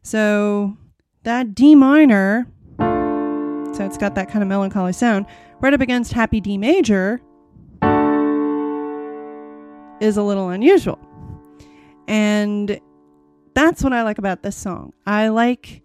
So 0.02 0.76
that 1.22 1.54
D 1.54 1.76
minor 1.76 2.48
so 3.74 3.86
it's 3.86 3.98
got 3.98 4.16
that 4.16 4.30
kind 4.30 4.44
of 4.44 4.48
melancholy 4.48 4.94
sound, 4.94 5.26
right 5.60 5.74
up 5.74 5.82
against 5.82 6.14
happy 6.14 6.40
D 6.40 6.58
major 6.58 7.20
is 10.00 10.18
a 10.18 10.24
little 10.24 10.50
unusual. 10.50 11.00
And 12.08 12.80
that's 13.56 13.84
what 13.84 13.94
I 13.94 14.04
like 14.04 14.18
about 14.18 14.44
this 14.44 14.56
song. 14.56 14.94
I 15.06 15.30
like 15.30 15.82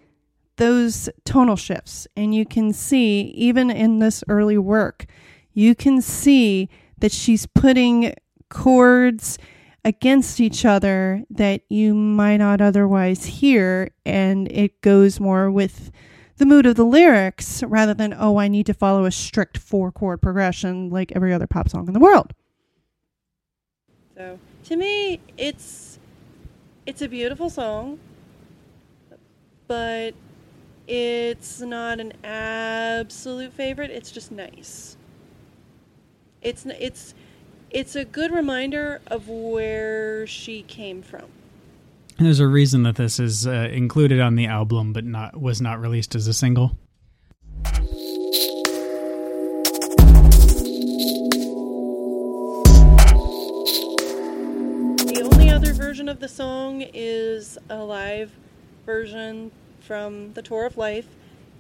those 0.56 1.08
tonal 1.24 1.56
shifts, 1.56 2.06
and 2.16 2.34
you 2.34 2.44
can 2.44 2.72
see, 2.72 3.32
even 3.36 3.70
in 3.70 4.00
this 4.00 4.24
early 4.28 4.58
work, 4.58 5.06
you 5.52 5.74
can 5.74 6.02
see 6.02 6.68
that 6.98 7.12
she's 7.12 7.46
putting 7.46 8.14
chords 8.50 9.38
against 9.84 10.40
each 10.40 10.64
other 10.64 11.22
that 11.30 11.62
you 11.68 11.94
might 11.94 12.38
not 12.38 12.60
otherwise 12.60 13.24
hear, 13.24 13.90
and 14.04 14.50
it 14.50 14.80
goes 14.80 15.20
more 15.20 15.50
with 15.50 15.92
the 16.38 16.46
mood 16.46 16.66
of 16.66 16.76
the 16.76 16.84
lyrics 16.84 17.62
rather 17.64 17.94
than, 17.94 18.14
oh, 18.18 18.38
I 18.38 18.48
need 18.48 18.66
to 18.66 18.74
follow 18.74 19.04
a 19.04 19.10
strict 19.10 19.58
four 19.58 19.92
chord 19.92 20.22
progression 20.22 20.90
like 20.90 21.12
every 21.14 21.32
other 21.32 21.46
pop 21.46 21.68
song 21.68 21.86
in 21.86 21.94
the 21.94 22.00
world. 22.00 22.32
So 24.16 24.38
to 24.64 24.76
me, 24.76 25.20
it's 25.36 25.98
it's 26.86 27.02
a 27.02 27.08
beautiful 27.08 27.50
song, 27.50 27.98
but 29.66 30.14
it's 30.86 31.60
not 31.60 32.00
an 32.00 32.14
absolute 32.24 33.52
favorite. 33.52 33.90
It's 33.90 34.10
just 34.10 34.32
nice. 34.32 34.96
It's 36.42 36.66
it's 36.66 37.14
it's 37.70 37.94
a 37.94 38.04
good 38.04 38.32
reminder 38.32 39.00
of 39.06 39.28
where 39.28 40.26
she 40.26 40.62
came 40.62 41.02
from. 41.02 41.26
There's 42.20 42.40
a 42.40 42.48
reason 42.48 42.82
that 42.82 42.96
this 42.96 43.20
is 43.20 43.46
uh, 43.46 43.68
included 43.70 44.20
on 44.20 44.34
the 44.34 44.46
album, 44.46 44.92
but 44.92 45.04
not 45.04 45.40
was 45.40 45.60
not 45.60 45.80
released 45.80 46.16
as 46.16 46.26
a 46.26 46.34
single. 46.34 46.76
The 55.06 55.22
only 55.32 55.50
other 55.50 55.72
version 55.72 56.08
of 56.08 56.18
the 56.18 56.26
song 56.26 56.82
is 56.92 57.56
a 57.70 57.84
live 57.84 58.32
version 58.84 59.52
from 59.80 60.32
the 60.32 60.42
Tour 60.42 60.66
of 60.66 60.76
Life. 60.76 61.06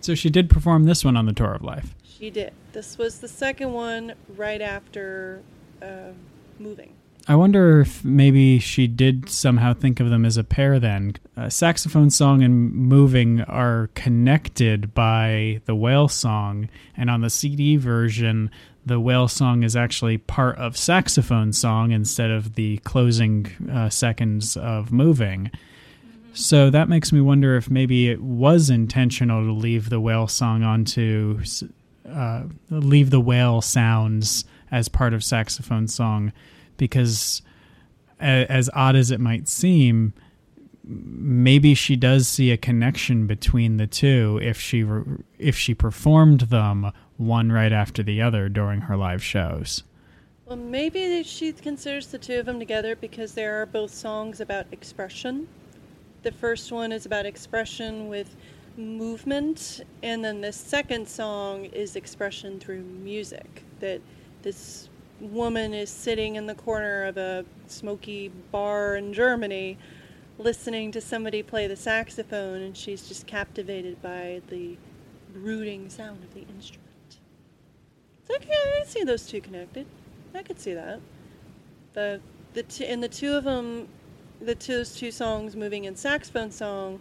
So 0.00 0.16
she 0.16 0.28
did 0.28 0.50
perform 0.50 0.84
this 0.84 1.04
one 1.04 1.16
on 1.16 1.26
the 1.26 1.32
Tour 1.32 1.54
of 1.54 1.62
Life. 1.62 1.94
She 2.02 2.30
did. 2.30 2.52
This 2.72 2.98
was 2.98 3.20
the 3.20 3.28
second 3.28 3.72
one 3.72 4.14
right 4.36 4.60
after 4.60 5.40
uh, 5.80 6.10
moving. 6.58 6.94
I 7.30 7.34
wonder 7.34 7.82
if 7.82 8.02
maybe 8.02 8.58
she 8.58 8.86
did 8.86 9.28
somehow 9.28 9.74
think 9.74 10.00
of 10.00 10.08
them 10.08 10.24
as 10.24 10.38
a 10.38 10.44
pair 10.44 10.80
then. 10.80 11.14
Saxophone 11.50 12.08
song 12.08 12.42
and 12.42 12.72
moving 12.72 13.42
are 13.42 13.90
connected 13.94 14.94
by 14.94 15.60
the 15.66 15.74
whale 15.74 16.08
song, 16.08 16.70
and 16.96 17.10
on 17.10 17.20
the 17.20 17.28
CD 17.28 17.76
version, 17.76 18.50
the 18.86 18.98
whale 18.98 19.28
song 19.28 19.62
is 19.62 19.76
actually 19.76 20.16
part 20.16 20.56
of 20.56 20.78
saxophone 20.78 21.52
song 21.52 21.90
instead 21.90 22.30
of 22.30 22.54
the 22.54 22.78
closing 22.78 23.46
uh, 23.70 23.90
seconds 23.90 24.56
of 24.56 24.90
moving. 24.90 25.50
So 26.32 26.70
that 26.70 26.88
makes 26.88 27.12
me 27.12 27.20
wonder 27.20 27.56
if 27.56 27.68
maybe 27.68 28.08
it 28.08 28.22
was 28.22 28.70
intentional 28.70 29.44
to 29.44 29.52
leave 29.52 29.90
the 29.90 30.00
whale 30.00 30.28
song 30.28 30.62
onto, 30.62 31.42
uh, 32.10 32.44
leave 32.70 33.10
the 33.10 33.20
whale 33.20 33.60
sounds 33.60 34.46
as 34.70 34.88
part 34.88 35.12
of 35.12 35.22
saxophone 35.22 35.88
song 35.88 36.32
because 36.78 37.42
as 38.18 38.70
odd 38.72 38.96
as 38.96 39.10
it 39.10 39.20
might 39.20 39.46
seem 39.46 40.12
maybe 40.88 41.74
she 41.74 41.96
does 41.96 42.26
see 42.26 42.50
a 42.50 42.56
connection 42.56 43.26
between 43.26 43.76
the 43.76 43.86
two 43.86 44.40
if 44.42 44.58
she 44.58 44.86
if 45.38 45.56
she 45.56 45.74
performed 45.74 46.40
them 46.42 46.90
one 47.18 47.52
right 47.52 47.72
after 47.72 48.02
the 48.02 48.22
other 48.22 48.48
during 48.48 48.80
her 48.82 48.96
live 48.96 49.22
shows. 49.22 49.82
Well 50.46 50.56
maybe 50.56 51.22
she 51.24 51.52
considers 51.52 52.06
the 52.06 52.18
two 52.18 52.38
of 52.40 52.46
them 52.46 52.58
together 52.58 52.96
because 52.96 53.34
there 53.34 53.60
are 53.60 53.66
both 53.66 53.92
songs 53.92 54.40
about 54.40 54.66
expression. 54.72 55.46
The 56.22 56.32
first 56.32 56.72
one 56.72 56.90
is 56.90 57.04
about 57.04 57.26
expression 57.26 58.08
with 58.08 58.34
movement 58.78 59.82
and 60.02 60.24
then 60.24 60.40
the 60.40 60.52
second 60.52 61.06
song 61.06 61.66
is 61.66 61.96
expression 61.96 62.58
through 62.60 62.80
music 62.80 63.64
that 63.80 64.00
this 64.42 64.88
woman 65.20 65.74
is 65.74 65.90
sitting 65.90 66.36
in 66.36 66.46
the 66.46 66.54
corner 66.54 67.04
of 67.04 67.16
a 67.16 67.44
smoky 67.66 68.28
bar 68.50 68.96
in 68.96 69.12
Germany 69.12 69.78
listening 70.38 70.92
to 70.92 71.00
somebody 71.00 71.42
play 71.42 71.66
the 71.66 71.76
saxophone 71.76 72.62
and 72.62 72.76
she's 72.76 73.08
just 73.08 73.26
captivated 73.26 74.00
by 74.00 74.40
the 74.48 74.76
brooding 75.32 75.90
sound 75.90 76.22
of 76.22 76.32
the 76.32 76.42
instrument. 76.42 76.88
So 78.26 78.36
okay, 78.36 78.52
I 78.52 78.84
see 78.84 79.04
those 79.04 79.26
two 79.26 79.40
connected. 79.40 79.86
I 80.34 80.42
could 80.42 80.60
see 80.60 80.74
that. 80.74 81.00
The 81.94 82.20
the 82.54 82.62
two, 82.62 82.84
and 82.84 83.02
the 83.02 83.08
two 83.08 83.34
of 83.34 83.44
them, 83.44 83.88
the 84.40 84.54
two, 84.54 84.76
those 84.76 84.96
two 84.96 85.10
songs, 85.10 85.56
moving 85.56 85.86
and 85.86 85.98
saxophone 85.98 86.50
song, 86.50 87.00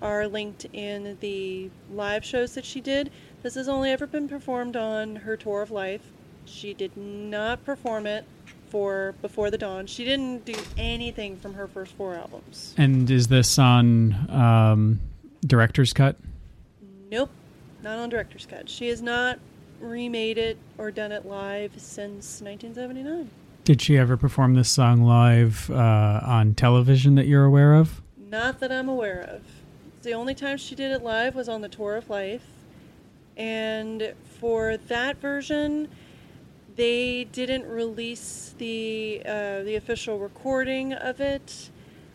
are 0.00 0.26
linked 0.26 0.66
in 0.72 1.16
the 1.20 1.70
live 1.92 2.24
shows 2.24 2.54
that 2.54 2.64
she 2.64 2.80
did. 2.80 3.10
This 3.42 3.54
has 3.54 3.68
only 3.68 3.90
ever 3.90 4.06
been 4.06 4.28
performed 4.28 4.76
on 4.76 5.16
her 5.16 5.36
tour 5.36 5.62
of 5.62 5.70
life, 5.70 6.12
she 6.48 6.74
did 6.74 6.96
not 6.96 7.64
perform 7.64 8.06
it 8.06 8.24
for 8.70 9.14
Before 9.22 9.50
the 9.50 9.58
Dawn. 9.58 9.86
She 9.86 10.04
didn't 10.04 10.44
do 10.44 10.54
anything 10.76 11.36
from 11.36 11.54
her 11.54 11.66
first 11.66 11.92
four 11.94 12.14
albums. 12.14 12.74
And 12.76 13.10
is 13.10 13.28
this 13.28 13.58
on 13.58 14.30
um, 14.30 15.00
director's 15.46 15.92
cut? 15.92 16.16
Nope, 17.10 17.30
not 17.82 17.98
on 17.98 18.08
director's 18.08 18.46
cut. 18.46 18.68
She 18.68 18.88
has 18.88 19.00
not 19.00 19.38
remade 19.80 20.38
it 20.38 20.58
or 20.76 20.90
done 20.90 21.12
it 21.12 21.24
live 21.24 21.72
since 21.76 22.40
1979. 22.40 23.30
Did 23.64 23.82
she 23.82 23.96
ever 23.96 24.16
perform 24.16 24.54
this 24.54 24.68
song 24.68 25.02
live 25.02 25.70
uh, 25.70 26.20
on 26.24 26.54
television 26.54 27.14
that 27.16 27.26
you're 27.26 27.44
aware 27.44 27.74
of? 27.74 28.00
Not 28.16 28.60
that 28.60 28.72
I'm 28.72 28.88
aware 28.88 29.20
of. 29.20 29.42
The 30.02 30.12
only 30.12 30.34
time 30.34 30.56
she 30.56 30.74
did 30.74 30.90
it 30.90 31.02
live 31.02 31.34
was 31.34 31.48
on 31.48 31.60
the 31.60 31.68
Tour 31.68 31.96
of 31.96 32.08
Life. 32.08 32.46
And 33.36 34.14
for 34.40 34.76
that 34.76 35.18
version, 35.18 35.88
they 36.78 37.24
didn't 37.24 37.66
release 37.66 38.54
the 38.58 39.20
uh, 39.26 39.62
the 39.64 39.74
official 39.74 40.20
recording 40.20 40.92
of 40.92 41.20
it 41.20 41.70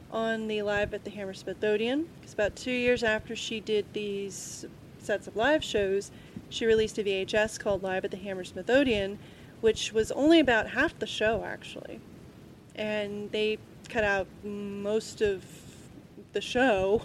on 0.10 0.48
the 0.48 0.62
live 0.62 0.94
at 0.94 1.04
the 1.04 1.10
Hammersmith 1.10 1.62
Odeon 1.62 2.08
because 2.16 2.34
about 2.34 2.56
two 2.56 2.72
years 2.72 3.04
after 3.04 3.36
she 3.36 3.60
did 3.60 3.86
these 3.92 4.66
sets 5.00 5.28
of 5.28 5.36
live 5.36 5.64
shows, 5.66 6.12
she 6.50 6.66
released 6.66 6.98
a 6.98 7.04
VHS 7.04 7.60
called 7.60 7.84
Live 7.84 8.06
at 8.06 8.12
the 8.12 8.18
Hammersmith 8.18 8.70
Odeon, 8.70 9.20
which 9.60 9.92
was 9.92 10.14
only 10.14 10.40
about 10.40 10.70
half 10.70 10.98
the 10.98 11.08
show 11.08 11.44
actually, 11.44 12.00
and 12.74 13.30
they 13.34 13.58
cut 13.90 14.06
out 14.06 14.28
most 14.46 15.22
of 15.22 15.44
the 16.32 16.42
show 16.42 17.02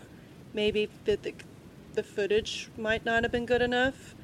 maybe 0.55 0.89
that 1.07 1.25
the, 1.25 1.35
the 1.95 2.05
footage 2.05 2.69
might 2.77 3.05
not 3.05 3.25
have 3.25 3.33
been 3.33 3.47
good 3.47 3.63
enough. 3.63 4.15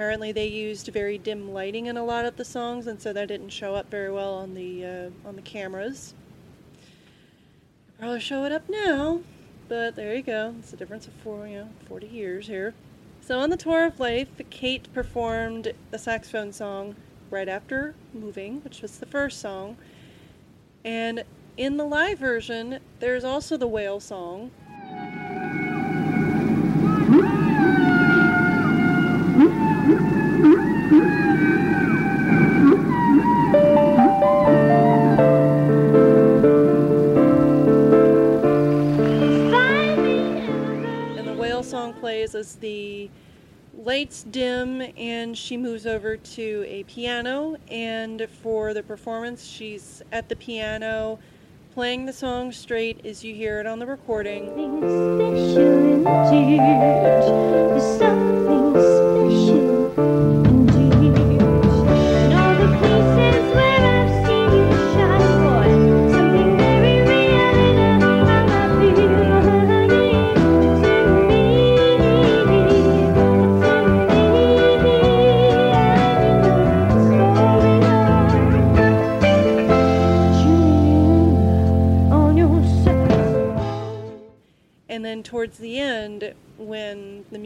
Apparently, 0.00 0.32
they 0.32 0.46
used 0.46 0.88
very 0.88 1.18
dim 1.18 1.52
lighting 1.52 1.84
in 1.84 1.98
a 1.98 2.02
lot 2.02 2.24
of 2.24 2.36
the 2.36 2.44
songs, 2.46 2.86
and 2.86 3.02
so 3.02 3.12
that 3.12 3.28
didn't 3.28 3.50
show 3.50 3.74
up 3.74 3.90
very 3.90 4.10
well 4.10 4.32
on 4.32 4.54
the 4.54 4.82
uh, 4.82 5.28
on 5.28 5.36
the 5.36 5.42
cameras. 5.42 6.14
Probably 7.98 8.18
show 8.18 8.44
it 8.44 8.50
up 8.50 8.66
now, 8.70 9.20
but 9.68 9.96
there 9.96 10.14
you 10.14 10.22
go. 10.22 10.54
It's 10.58 10.72
a 10.72 10.76
difference 10.78 11.06
of 11.06 11.12
four, 11.12 11.46
you 11.46 11.58
know, 11.58 11.68
forty 11.86 12.06
years 12.06 12.46
here. 12.46 12.72
So 13.20 13.40
on 13.40 13.50
the 13.50 13.58
tour 13.58 13.84
of 13.84 14.00
life, 14.00 14.28
Kate 14.48 14.90
performed 14.94 15.74
the 15.90 15.98
saxophone 15.98 16.54
song 16.54 16.96
right 17.30 17.46
after 17.46 17.94
moving, 18.14 18.62
which 18.62 18.80
was 18.80 19.00
the 19.00 19.06
first 19.06 19.38
song. 19.38 19.76
And 20.82 21.24
in 21.58 21.76
the 21.76 21.84
live 21.84 22.18
version, 22.18 22.78
there's 23.00 23.22
also 23.22 23.58
the 23.58 23.68
whale 23.68 24.00
song. 24.00 24.50
As 42.40 42.56
the 42.56 43.08
lights 43.78 44.24
dim 44.24 44.82
and 44.96 45.38
she 45.38 45.56
moves 45.56 45.86
over 45.86 46.16
to 46.16 46.64
a 46.66 46.82
piano. 46.84 47.56
And 47.70 48.26
for 48.42 48.74
the 48.74 48.82
performance, 48.82 49.44
she's 49.44 50.02
at 50.10 50.28
the 50.28 50.34
piano 50.36 51.20
playing 51.74 52.06
the 52.06 52.12
song 52.12 52.50
straight 52.50 53.06
as 53.06 53.22
you 53.22 53.32
hear 53.34 53.60
it 53.60 53.66
on 53.66 53.78
the 53.78 53.86
recording. 53.86 54.46
Something 55.54 56.02
special. 56.02 57.52
There's 57.68 57.98
something 57.98 58.72
special 58.72 60.49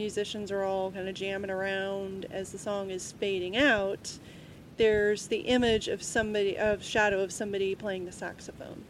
musicians 0.05 0.51
are 0.51 0.61
all 0.61 0.91
kind 0.91 1.09
of 1.09 1.15
jamming 1.15 1.49
around 1.49 2.27
as 2.29 2.51
the 2.51 2.59
song 2.59 2.91
is 2.91 3.13
fading 3.13 3.57
out, 3.57 4.19
there's 4.77 5.25
the 5.25 5.39
image 5.39 5.87
of 5.87 6.03
somebody, 6.03 6.55
of 6.59 6.83
shadow 6.83 7.21
of 7.21 7.31
somebody 7.31 7.73
playing 7.73 8.05
the 8.05 8.11
saxophone. 8.11 8.83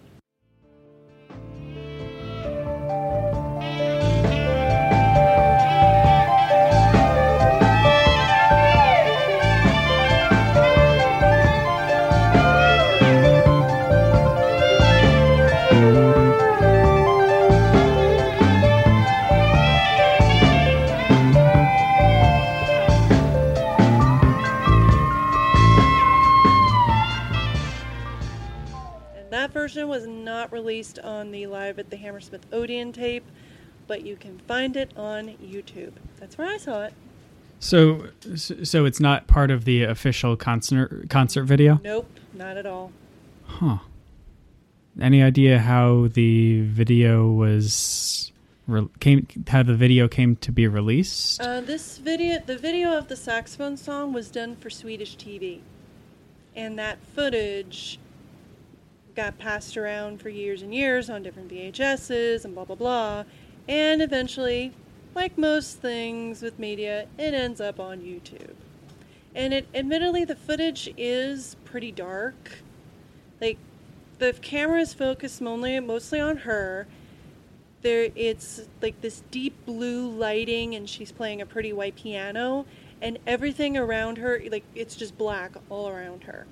Version 29.76 29.90
was 29.90 30.08
not 30.08 30.54
released 30.54 31.00
on 31.00 31.32
the 31.32 31.48
Live 31.48 31.80
at 31.80 31.90
the 31.90 31.98
Hammersmith 31.98 32.46
Odeon 32.54 32.94
tape, 32.94 33.26
but 33.88 34.06
you 34.06 34.16
can 34.16 34.40
find 34.40 34.78
it 34.78 34.92
on 34.96 35.36
YouTube. 35.44 35.92
That's 36.18 36.38
where 36.38 36.48
I 36.48 36.56
saw 36.56 36.86
it. 36.86 36.94
So, 37.60 38.08
so 38.38 38.86
it's 38.86 39.02
not 39.02 39.28
part 39.28 39.52
of 39.52 39.66
the 39.66 39.84
official 39.84 40.38
concert 40.38 41.10
concert 41.10 41.44
video. 41.44 41.82
Nope, 41.84 42.10
not 42.34 42.56
at 42.56 42.66
all. 42.66 42.92
Huh. 43.44 43.80
Any 45.02 45.22
idea 45.22 45.60
how 45.60 46.08
the 46.08 46.62
video 46.62 47.30
was 47.30 48.32
re- 48.68 48.88
came 49.02 49.28
how 49.48 49.64
the 49.64 49.76
video 49.76 50.08
came 50.08 50.38
to 50.38 50.54
be 50.54 50.68
released? 50.68 51.42
Uh, 51.42 51.60
this 51.60 51.98
video, 51.98 52.40
the 52.40 52.58
video 52.58 52.98
of 52.98 53.10
the 53.10 53.18
saxophone 53.18 53.76
song 53.76 54.14
was 54.14 54.32
done 54.32 54.56
for 54.56 54.70
Swedish 54.70 55.18
TV, 55.18 55.60
and 56.56 56.80
that 56.80 57.00
footage 57.14 58.00
got 59.16 59.38
passed 59.38 59.78
around 59.78 60.22
for 60.22 60.30
years 60.30 60.62
and 60.62 60.74
years 60.74 61.10
on 61.10 61.24
different 61.24 61.50
VHSs 61.50 62.46
and 62.46 62.54
blah 62.54 62.66
blah 62.66 62.76
blah, 62.76 63.24
and 63.68 64.02
eventually, 64.02 64.74
like 65.14 65.38
most 65.38 65.80
things 65.80 66.42
with 66.42 66.60
media, 66.60 67.08
it 67.18 67.34
ends 67.34 67.62
up 67.62 67.80
on 67.80 68.02
YouTube. 68.02 68.56
And 69.34 69.54
it, 69.54 69.68
admittedly, 69.74 70.24
the 70.24 70.36
footage 70.36 70.94
is 70.98 71.58
pretty 71.66 71.92
dark. 71.92 72.60
Like, 73.42 73.58
the 74.20 74.32
camera 74.34 74.80
is 74.80 74.94
focused 74.94 75.42
mostly 75.42 75.80
mostly 75.82 76.22
on 76.22 76.38
her, 76.38 76.88
there 77.86 78.10
it's 78.16 78.62
like 78.82 79.00
this 79.02 79.22
deep 79.30 79.54
blue 79.64 80.10
lighting 80.10 80.74
and 80.74 80.90
she's 80.90 81.12
playing 81.12 81.40
a 81.40 81.46
pretty 81.46 81.72
white 81.72 81.96
piano 81.96 82.66
and 83.00 83.20
everything 83.28 83.78
around 83.78 84.18
her 84.18 84.42
like 84.50 84.64
it's 84.74 84.96
just 84.96 85.16
black 85.20 85.52
all 85.70 85.88
around 85.88 86.24
her 86.24 86.48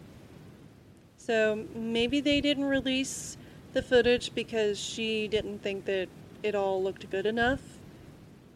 so 1.25 1.63
maybe 1.73 2.19
they 2.19 2.41
didn't 2.41 2.65
release 2.65 3.37
the 3.71 3.81
footage 3.81 4.35
because 4.35 4.77
she 4.77 5.27
didn't 5.27 5.59
think 5.59 5.85
that 5.85 6.09
it 6.41 6.53
all 6.53 6.83
looked 6.83 7.09
good 7.09 7.25
enough. 7.25 7.61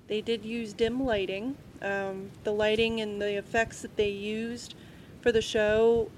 They 0.08 0.19
did 0.19 0.43
use 0.43 0.73
dim 0.73 1.03
lighting. 1.03 1.56
Um, 1.82 2.32
the 2.43 2.51
lighting 2.51 2.99
and 2.99 3.21
the 3.21 3.38
effects 3.38 3.82
that 3.84 3.95
they 3.95 4.10
used 4.10 4.75
for 5.21 5.32
the 5.32 5.41
show 5.41 6.10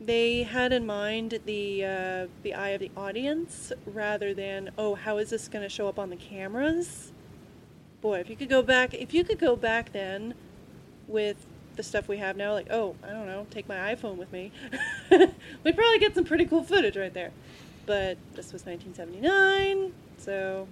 they 0.00 0.44
had 0.44 0.72
in 0.72 0.86
mind 0.86 1.40
the 1.44 1.84
uh, 1.84 2.26
the 2.42 2.54
eye 2.54 2.70
of 2.70 2.80
the 2.80 2.90
audience 2.96 3.72
rather 3.84 4.32
than 4.32 4.70
oh 4.78 4.94
how 4.94 5.18
is 5.18 5.30
this 5.30 5.48
going 5.48 5.62
to 5.62 5.68
show 5.68 5.88
up 5.88 5.98
on 5.98 6.10
the 6.10 6.16
cameras? 6.16 7.12
Boy 8.00 8.20
if 8.20 8.30
you 8.30 8.36
could 8.36 8.48
go 8.48 8.62
back 8.62 8.94
if 8.94 9.12
you 9.12 9.24
could 9.24 9.38
go 9.38 9.56
back 9.56 9.92
then 9.92 10.34
with 11.06 11.46
the 11.78 11.82
stuff 11.82 12.08
we 12.08 12.18
have 12.18 12.36
now 12.36 12.52
like 12.52 12.66
oh 12.70 12.94
i 13.04 13.08
don't 13.10 13.26
know 13.26 13.46
take 13.50 13.66
my 13.68 13.94
iphone 13.94 14.16
with 14.16 14.30
me 14.32 14.50
we'd 15.10 15.76
probably 15.76 15.98
get 15.98 16.14
some 16.14 16.24
pretty 16.24 16.44
cool 16.44 16.62
footage 16.62 16.96
right 16.96 17.14
there 17.14 17.30
but 17.86 18.18
this 18.34 18.52
was 18.52 18.66
1979 18.66 19.92
so 20.18 20.66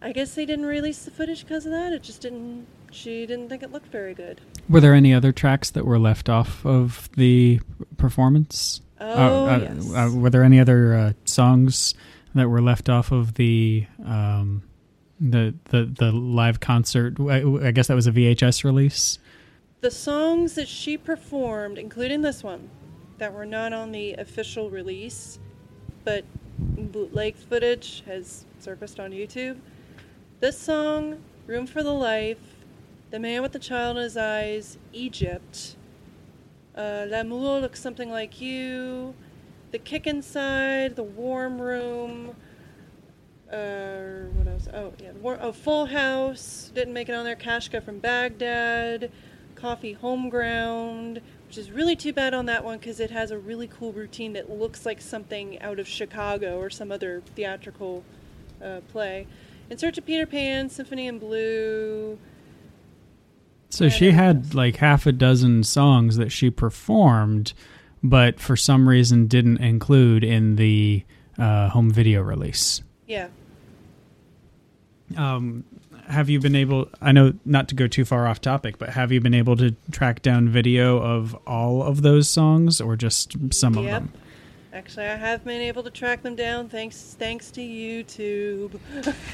i 0.00 0.10
guess 0.12 0.34
they 0.34 0.46
didn't 0.46 0.66
release 0.66 1.04
the 1.04 1.10
footage 1.10 1.42
because 1.42 1.66
of 1.66 1.72
that 1.72 1.92
it 1.92 2.02
just 2.02 2.22
didn't 2.22 2.66
she 2.90 3.26
didn't 3.26 3.48
think 3.50 3.62
it 3.62 3.70
looked 3.70 3.88
very 3.88 4.14
good 4.14 4.40
Were 4.68 4.80
there 4.80 4.94
any 4.94 5.12
other 5.12 5.30
tracks 5.30 5.70
that 5.70 5.84
were 5.84 5.98
left 5.98 6.28
off 6.28 6.64
of 6.64 7.10
the 7.16 7.60
performance? 7.98 8.80
oh 8.98 9.46
uh, 9.46 9.58
yes 9.58 9.94
uh, 9.94 10.10
were 10.14 10.30
there 10.30 10.42
any 10.42 10.58
other 10.58 10.94
uh, 10.94 11.12
songs 11.26 11.94
that 12.34 12.48
were 12.48 12.62
left 12.62 12.88
off 12.88 13.12
of 13.12 13.34
the 13.34 13.86
um, 14.04 14.62
the 15.20 15.54
the 15.70 15.84
the 15.84 16.12
live 16.12 16.60
concert? 16.60 17.18
I, 17.20 17.42
I 17.66 17.70
guess 17.70 17.88
that 17.88 17.94
was 17.94 18.06
a 18.06 18.12
VHS 18.12 18.62
release. 18.64 19.18
The 19.82 19.90
songs 19.90 20.54
that 20.54 20.68
she 20.68 20.96
performed, 20.96 21.76
including 21.76 22.22
this 22.22 22.42
one, 22.42 22.70
that 23.18 23.32
were 23.32 23.44
not 23.44 23.72
on 23.72 23.92
the 23.92 24.14
official 24.14 24.70
release, 24.70 25.38
but 26.04 26.24
bootleg 26.58 27.36
footage 27.36 28.02
has 28.06 28.46
surfaced 28.58 28.98
on 28.98 29.10
YouTube. 29.10 29.58
This 30.40 30.58
song, 30.58 31.22
Room 31.46 31.66
for 31.66 31.82
the 31.82 31.92
Life, 31.92 32.64
The 33.10 33.18
Man 33.18 33.42
with 33.42 33.52
the 33.52 33.58
Child 33.58 33.98
in 33.98 34.02
His 34.04 34.16
Eyes, 34.16 34.78
Egypt, 34.92 35.76
uh, 36.74 37.06
L'amour 37.08 37.60
looks 37.60 37.80
something 37.80 38.10
like 38.10 38.40
you, 38.40 39.14
The 39.72 39.78
Kick 39.78 40.06
Inside, 40.06 40.96
The 40.96 41.02
Warm 41.02 41.60
Room, 41.60 42.34
uh, 43.52 44.24
what 44.34 44.48
else? 44.48 44.68
Oh, 44.72 44.92
yeah, 45.02 45.12
War- 45.12 45.38
oh, 45.40 45.52
Full 45.52 45.86
House, 45.86 46.70
didn't 46.74 46.94
make 46.94 47.08
it 47.08 47.14
on 47.14 47.24
there, 47.24 47.36
Kashka 47.36 47.82
from 47.82 47.98
Baghdad, 47.98 49.10
Coffee 49.56 49.94
Homeground 49.94 51.20
which 51.46 51.58
is 51.58 51.70
really 51.70 51.96
too 51.96 52.12
bad 52.12 52.34
on 52.34 52.46
that 52.46 52.64
one 52.64 52.78
because 52.78 53.00
it 53.00 53.10
has 53.10 53.30
a 53.30 53.38
really 53.38 53.68
cool 53.68 53.92
routine 53.92 54.32
that 54.32 54.50
looks 54.50 54.84
like 54.84 55.00
something 55.00 55.60
out 55.60 55.78
of 55.78 55.86
Chicago 55.86 56.58
or 56.58 56.70
some 56.70 56.90
other 56.90 57.22
theatrical 57.34 58.04
uh, 58.62 58.80
play. 58.88 59.26
In 59.70 59.78
Search 59.78 59.98
of 59.98 60.06
Peter 60.06 60.26
Pan, 60.26 60.68
Symphony 60.68 61.06
in 61.06 61.18
Blue. 61.18 62.18
So 63.70 63.88
she 63.88 64.12
had 64.12 64.54
like 64.54 64.76
half 64.76 65.06
a 65.06 65.12
dozen 65.12 65.62
songs 65.62 66.16
that 66.16 66.30
she 66.30 66.50
performed, 66.50 67.52
but 68.02 68.40
for 68.40 68.56
some 68.56 68.88
reason 68.88 69.26
didn't 69.26 69.58
include 69.58 70.24
in 70.24 70.56
the 70.56 71.04
uh, 71.38 71.68
home 71.68 71.90
video 71.90 72.22
release. 72.22 72.82
Yeah. 73.06 73.28
Um, 75.16 75.64
have 76.08 76.28
you 76.28 76.40
been 76.40 76.56
able? 76.56 76.88
I 77.00 77.12
know 77.12 77.34
not 77.44 77.68
to 77.68 77.74
go 77.74 77.86
too 77.86 78.04
far 78.04 78.26
off 78.26 78.40
topic, 78.40 78.78
but 78.78 78.90
have 78.90 79.12
you 79.12 79.20
been 79.20 79.34
able 79.34 79.56
to 79.56 79.74
track 79.90 80.22
down 80.22 80.48
video 80.48 80.98
of 80.98 81.36
all 81.46 81.82
of 81.82 82.02
those 82.02 82.28
songs, 82.28 82.80
or 82.80 82.96
just 82.96 83.36
some 83.52 83.76
of 83.76 83.84
them? 83.84 84.12
Actually, 84.72 85.06
I 85.06 85.16
have 85.16 85.44
been 85.44 85.62
able 85.62 85.82
to 85.84 85.90
track 85.90 86.22
them 86.22 86.36
down 86.36 86.68
thanks 86.68 87.16
thanks 87.18 87.50
to 87.52 87.60
YouTube. 87.60 88.78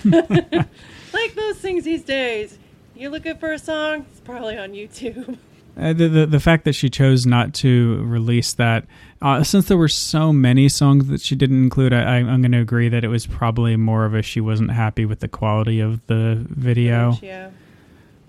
like 1.13 1.37
most 1.37 1.59
things 1.59 1.85
these 1.85 2.03
days. 2.03 2.59
You're 2.95 3.11
looking 3.11 3.37
for 3.39 3.53
a 3.53 3.59
song, 3.59 4.07
it's 4.11 4.21
probably 4.21 4.59
on 4.59 4.73
YouTube. 4.73 5.39
Uh, 5.75 5.95
the, 5.95 6.07
the 6.07 6.27
the 6.27 6.41
fact 6.41 6.65
that 6.65 6.75
she 6.75 6.91
chose 6.91 7.25
not 7.25 7.55
to 7.55 8.03
release 8.05 8.53
that, 8.53 8.85
uh, 9.23 9.43
since 9.43 9.69
there 9.69 9.79
were 9.79 9.89
so 9.89 10.31
many 10.33 10.69
songs 10.69 11.07
that 11.09 11.21
she 11.21 11.35
didn't 11.35 11.63
include, 11.63 11.95
I, 11.95 12.17
I'm 12.19 12.43
going 12.43 12.53
to 12.53 12.61
agree 12.61 12.91
that 12.91 13.05
it 13.05 13.09
was 13.09 13.27
probably 13.27 13.77
more 13.77 14.05
of 14.05 14.15
a 14.15 14.21
she 14.21 14.41
wasn't 14.41 14.71
happy 14.71 15.07
with 15.07 15.21
the 15.21 15.29
quality 15.29 15.81
of 15.81 16.07
the 16.09 16.45
video. 16.49 17.17
Yeah. 17.23 17.51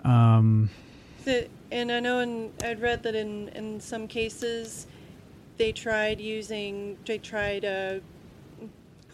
Um, 0.04 0.70
The, 1.24 1.48
and 1.70 1.90
I 1.90 2.00
know, 2.00 2.20
in, 2.20 2.52
I'd 2.62 2.80
read 2.80 3.02
that 3.02 3.14
in, 3.14 3.48
in 3.48 3.80
some 3.80 4.06
cases, 4.08 4.86
they 5.56 5.72
tried 5.72 6.20
using, 6.20 6.96
they 7.06 7.18
tried 7.18 7.64
uh, 7.64 8.00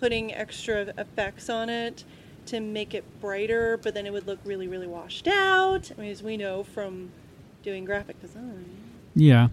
putting 0.01 0.35
extra 0.35 0.93
effects 0.99 1.49
on 1.49 1.69
it 1.69 2.05
to 2.47 2.61
make 2.61 2.95
it 2.95 3.05
brighter, 3.21 3.77
but 3.77 3.95
then 3.95 4.07
it 4.07 4.13
would 4.13 4.27
look 4.27 4.41
really, 4.45 4.67
really 4.67 4.87
washed 4.87 5.29
out. 5.29 5.91
I 5.97 6.01
mean, 6.01 6.11
as 6.11 6.23
we 6.23 6.37
know 6.37 6.65
from 6.65 7.11
doing 7.63 7.85
graphic 7.85 8.21
design. 8.21 8.65
yeah. 9.15 9.49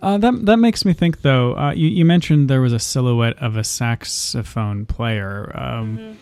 Uh, 0.00 0.18
that 0.18 0.46
that 0.46 0.56
makes 0.56 0.84
me 0.84 0.92
think 0.92 1.22
though. 1.22 1.56
Uh, 1.56 1.70
you, 1.72 1.86
you 1.86 2.04
mentioned 2.04 2.50
there 2.50 2.60
was 2.60 2.72
a 2.72 2.78
silhouette 2.80 3.38
of 3.40 3.56
a 3.56 3.62
saxophone 3.62 4.84
player. 4.84 5.52
Um, 5.54 5.96
Mhm. 5.98 6.16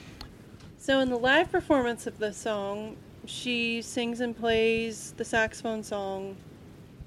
So, 0.76 1.00
in 1.00 1.08
the 1.08 1.16
live 1.18 1.50
performance 1.50 2.06
of 2.06 2.18
the 2.18 2.32
song, 2.32 2.96
she 3.24 3.80
sings 3.80 4.20
and 4.20 4.36
plays 4.36 5.14
the 5.16 5.24
saxophone 5.24 5.82
song 5.82 6.36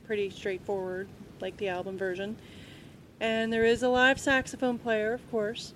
pretty 0.05 0.29
straightforward, 0.31 1.07
like 1.41 1.57
the 1.57 1.67
album 1.67 1.97
version. 1.97 2.37
And 3.19 3.53
there 3.53 3.65
is 3.65 3.83
a 3.83 3.89
live 3.89 4.19
saxophone 4.19 4.77
player, 4.79 5.13
of 5.13 5.29
course. 5.29 5.73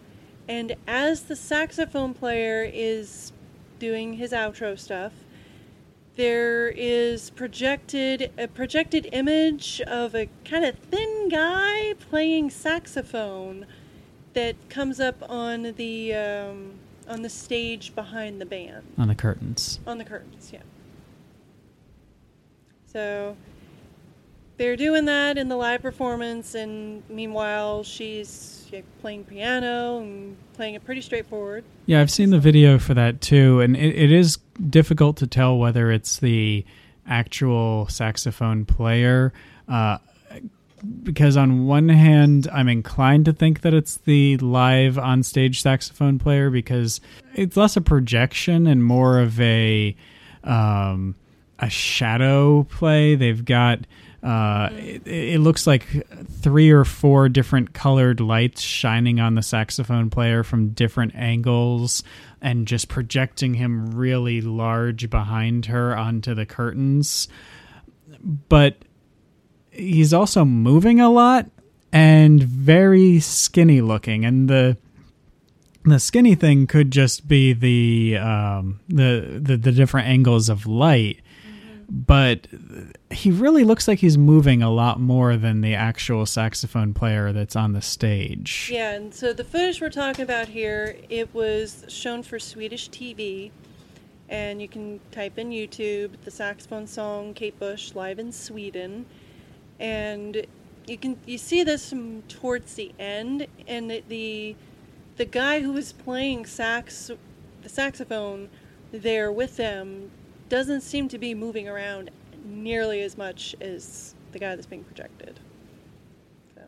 And 0.47 0.75
as 0.87 1.23
the 1.23 1.35
saxophone 1.35 2.13
player 2.13 2.69
is 2.73 3.33
doing 3.79 4.13
his 4.13 4.31
outro 4.31 4.79
stuff, 4.79 5.13
there 6.17 6.67
is 6.69 7.29
projected 7.29 8.31
a 8.39 8.47
projected 8.47 9.07
image 9.13 9.79
of 9.81 10.15
a 10.15 10.27
kind 10.43 10.65
of 10.65 10.75
thin 10.75 11.29
guy 11.29 11.93
playing 12.09 12.49
saxophone 12.49 13.67
that 14.33 14.55
comes 14.67 14.99
up 14.99 15.17
on 15.29 15.73
the 15.77 16.13
um, 16.13 16.73
on 17.07 17.21
the 17.21 17.29
stage 17.29 17.93
behind 17.95 18.41
the 18.41 18.45
band 18.45 18.83
on 18.97 19.07
the 19.07 19.15
curtains. 19.15 19.79
on 19.85 19.99
the 19.99 20.03
curtains. 20.03 20.49
Yeah. 20.51 20.63
So 22.91 23.37
they're 24.57 24.75
doing 24.75 25.05
that 25.05 25.37
in 25.37 25.49
the 25.49 25.55
live 25.55 25.81
performance, 25.81 26.55
and 26.55 27.03
meanwhile 27.09 27.83
she's 27.83 28.69
playing 29.01 29.23
piano 29.23 29.99
and 29.99 30.35
playing 30.53 30.75
it 30.75 30.83
pretty 30.83 31.01
straightforward. 31.01 31.63
Yeah, 31.85 32.01
I've 32.01 32.11
seen 32.11 32.31
the 32.31 32.39
video 32.39 32.79
for 32.79 32.93
that 32.93 33.21
too, 33.21 33.61
and 33.61 33.75
it, 33.75 33.95
it 33.95 34.11
is 34.11 34.37
difficult 34.69 35.17
to 35.17 35.27
tell 35.27 35.57
whether 35.57 35.91
it's 35.91 36.19
the 36.19 36.65
actual 37.07 37.87
saxophone 37.87 38.65
player. 38.65 39.31
Uh, 39.67 39.99
because 41.03 41.35
on 41.37 41.65
one 41.65 41.89
hand, 41.89 42.47
I'm 42.53 42.69
inclined 42.69 43.25
to 43.25 43.33
think 43.33 43.61
that 43.61 43.73
it's 43.73 43.97
the 43.97 44.37
live 44.37 44.97
on 44.99 45.23
stage 45.23 45.61
saxophone 45.61 46.19
player 46.19 46.49
because 46.49 47.01
it's 47.33 47.57
less 47.57 47.75
a 47.77 47.81
projection 47.81 48.67
and 48.67 48.83
more 48.83 49.19
of 49.19 49.39
a 49.41 49.95
um, 50.43 51.15
a 51.59 51.69
shadow 51.69 52.63
play. 52.63 53.15
They've 53.15 53.43
got 53.43 53.79
uh, 54.23 54.69
it, 54.73 55.05
it 55.05 55.39
looks 55.39 55.67
like 55.67 55.85
three 56.41 56.71
or 56.71 56.83
four 56.83 57.29
different 57.29 57.73
colored 57.73 58.19
lights 58.19 58.61
shining 58.61 59.19
on 59.19 59.35
the 59.35 59.43
saxophone 59.43 60.09
player 60.09 60.43
from 60.43 60.69
different 60.69 61.13
angles 61.15 62.03
and 62.41 62.67
just 62.67 62.87
projecting 62.87 63.53
him 63.53 63.91
really 63.95 64.41
large 64.41 65.09
behind 65.09 65.67
her 65.67 65.95
onto 65.95 66.33
the 66.33 66.45
curtains. 66.45 67.27
But 68.49 68.77
he's 69.71 70.13
also 70.13 70.43
moving 70.43 70.99
a 70.99 71.09
lot 71.09 71.49
and 71.93 72.41
very 72.43 73.19
skinny 73.19 73.81
looking. 73.81 74.25
And 74.25 74.49
the 74.49 74.77
the 75.85 75.99
skinny 75.99 76.35
thing 76.35 76.67
could 76.67 76.91
just 76.91 77.27
be 77.27 77.53
the 77.53 78.17
um 78.17 78.79
the 78.89 79.39
the, 79.41 79.57
the 79.57 79.71
different 79.71 80.07
angles 80.07 80.49
of 80.49 80.65
light. 80.65 81.21
But 81.89 82.47
he 83.09 83.31
really 83.31 83.63
looks 83.63 83.87
like 83.87 83.99
he's 83.99 84.17
moving 84.17 84.61
a 84.61 84.69
lot 84.69 84.99
more 84.99 85.37
than 85.37 85.61
the 85.61 85.73
actual 85.73 86.25
saxophone 86.25 86.93
player 86.93 87.31
that's 87.31 87.55
on 87.55 87.71
the 87.71 87.81
stage. 87.81 88.69
Yeah, 88.71 88.91
and 88.91 89.13
so 89.13 89.31
the 89.31 89.45
footage 89.45 89.79
we're 89.79 89.89
talking 89.89 90.23
about 90.23 90.49
here, 90.49 90.97
it 91.09 91.33
was 91.33 91.85
shown 91.87 92.21
for 92.21 92.37
Swedish 92.37 92.89
TV, 92.89 93.51
and 94.27 94.61
you 94.61 94.67
can 94.67 94.99
type 95.11 95.37
in 95.37 95.51
YouTube 95.51 96.11
the 96.25 96.31
saxophone 96.31 96.85
song 96.85 97.33
Kate 97.33 97.57
Bush 97.57 97.95
live 97.95 98.19
in 98.19 98.31
Sweden, 98.31 99.05
and 99.79 100.45
you 100.85 100.97
can 100.97 101.17
you 101.25 101.37
see 101.37 101.63
this 101.63 101.93
towards 102.27 102.75
the 102.75 102.91
end, 102.99 103.47
and 103.67 103.89
the 103.89 104.03
the, 104.09 104.55
the 105.15 105.25
guy 105.25 105.61
who 105.61 105.71
was 105.71 105.93
playing 105.93 106.45
sax 106.45 107.09
the 107.63 107.69
saxophone 107.69 108.49
there 108.91 109.31
with 109.31 109.57
them 109.57 110.11
doesn't 110.49 110.81
seem 110.81 111.07
to 111.09 111.17
be 111.17 111.33
moving 111.33 111.67
around 111.67 112.09
nearly 112.47 113.01
as 113.01 113.17
much 113.17 113.55
as 113.61 114.15
the 114.31 114.39
guy 114.39 114.55
that's 114.55 114.67
being 114.67 114.83
projected. 114.83 115.39
So. 116.55 116.61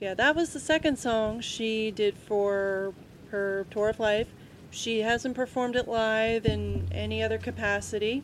Yeah, 0.00 0.14
that 0.14 0.36
was 0.36 0.52
the 0.52 0.60
second 0.60 0.98
song 0.98 1.40
she 1.40 1.90
did 1.90 2.16
for 2.16 2.94
her 3.30 3.66
tour 3.70 3.88
of 3.88 4.00
life. 4.00 4.28
She 4.70 5.00
hasn't 5.00 5.34
performed 5.34 5.76
it 5.76 5.88
live 5.88 6.46
in 6.46 6.88
any 6.92 7.22
other 7.22 7.38
capacity. 7.38 8.22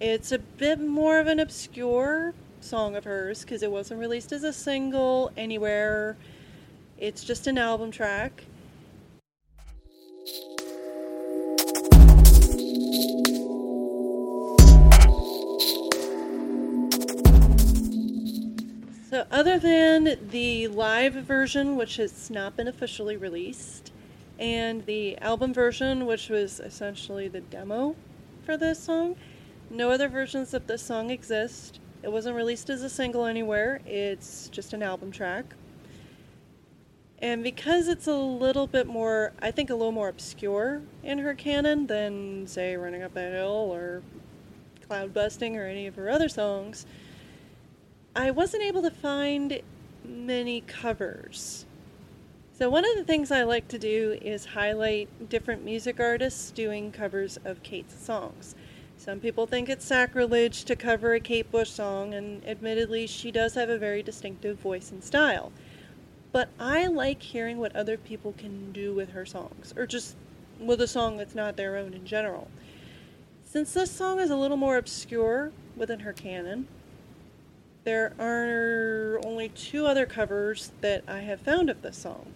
It's 0.00 0.32
a 0.32 0.38
bit 0.38 0.80
more 0.80 1.18
of 1.18 1.26
an 1.26 1.40
obscure 1.40 2.34
song 2.60 2.96
of 2.96 3.04
hers 3.04 3.42
because 3.42 3.62
it 3.62 3.70
wasn't 3.70 4.00
released 4.00 4.32
as 4.32 4.44
a 4.44 4.52
single 4.52 5.30
anywhere. 5.36 6.16
It's 6.98 7.24
just 7.24 7.46
an 7.46 7.56
album 7.56 7.90
track. 7.90 8.44
So, 19.16 19.24
other 19.30 19.58
than 19.58 20.28
the 20.28 20.68
live 20.68 21.14
version, 21.14 21.76
which 21.76 21.96
has 21.96 22.28
not 22.28 22.54
been 22.54 22.68
officially 22.68 23.16
released, 23.16 23.90
and 24.38 24.84
the 24.84 25.16
album 25.16 25.54
version, 25.54 26.04
which 26.04 26.28
was 26.28 26.60
essentially 26.60 27.26
the 27.26 27.40
demo 27.40 27.96
for 28.44 28.58
this 28.58 28.78
song, 28.78 29.16
no 29.70 29.90
other 29.90 30.10
versions 30.10 30.52
of 30.52 30.66
this 30.66 30.82
song 30.82 31.08
exist. 31.08 31.80
It 32.02 32.12
wasn't 32.12 32.36
released 32.36 32.68
as 32.68 32.82
a 32.82 32.90
single 32.90 33.24
anywhere, 33.24 33.80
it's 33.86 34.50
just 34.50 34.74
an 34.74 34.82
album 34.82 35.10
track. 35.10 35.46
And 37.18 37.42
because 37.42 37.88
it's 37.88 38.08
a 38.08 38.18
little 38.18 38.66
bit 38.66 38.86
more, 38.86 39.32
I 39.40 39.50
think, 39.50 39.70
a 39.70 39.74
little 39.74 39.92
more 39.92 40.10
obscure 40.10 40.82
in 41.02 41.20
her 41.20 41.32
canon 41.32 41.86
than, 41.86 42.46
say, 42.46 42.76
Running 42.76 43.02
Up 43.02 43.14
That 43.14 43.32
Hill 43.32 43.70
or 43.72 44.02
Cloud 44.86 45.14
Busting 45.14 45.56
or 45.56 45.64
any 45.64 45.86
of 45.86 45.94
her 45.94 46.10
other 46.10 46.28
songs, 46.28 46.84
I 48.16 48.30
wasn't 48.30 48.62
able 48.62 48.80
to 48.80 48.90
find 48.90 49.60
many 50.02 50.62
covers. 50.62 51.66
So, 52.58 52.70
one 52.70 52.86
of 52.86 52.96
the 52.96 53.04
things 53.04 53.30
I 53.30 53.42
like 53.42 53.68
to 53.68 53.78
do 53.78 54.16
is 54.22 54.46
highlight 54.46 55.28
different 55.28 55.66
music 55.66 56.00
artists 56.00 56.50
doing 56.50 56.90
covers 56.92 57.38
of 57.44 57.62
Kate's 57.62 57.94
songs. 57.94 58.54
Some 58.96 59.20
people 59.20 59.46
think 59.46 59.68
it's 59.68 59.84
sacrilege 59.84 60.64
to 60.64 60.74
cover 60.74 61.12
a 61.12 61.20
Kate 61.20 61.52
Bush 61.52 61.68
song, 61.68 62.14
and 62.14 62.42
admittedly, 62.46 63.06
she 63.06 63.30
does 63.30 63.52
have 63.52 63.68
a 63.68 63.76
very 63.76 64.02
distinctive 64.02 64.58
voice 64.58 64.90
and 64.90 65.04
style. 65.04 65.52
But 66.32 66.48
I 66.58 66.86
like 66.86 67.20
hearing 67.20 67.58
what 67.58 67.76
other 67.76 67.98
people 67.98 68.32
can 68.32 68.72
do 68.72 68.94
with 68.94 69.10
her 69.10 69.26
songs, 69.26 69.74
or 69.76 69.86
just 69.86 70.16
with 70.58 70.80
a 70.80 70.88
song 70.88 71.18
that's 71.18 71.34
not 71.34 71.58
their 71.58 71.76
own 71.76 71.92
in 71.92 72.06
general. 72.06 72.48
Since 73.44 73.74
this 73.74 73.90
song 73.90 74.20
is 74.20 74.30
a 74.30 74.36
little 74.36 74.56
more 74.56 74.78
obscure 74.78 75.52
within 75.76 76.00
her 76.00 76.14
canon, 76.14 76.66
there 77.86 78.12
are 78.18 79.20
only 79.24 79.48
two 79.48 79.86
other 79.86 80.06
covers 80.06 80.72
that 80.80 81.04
I 81.06 81.20
have 81.20 81.40
found 81.40 81.70
of 81.70 81.82
this 81.82 81.96
song. 81.96 82.34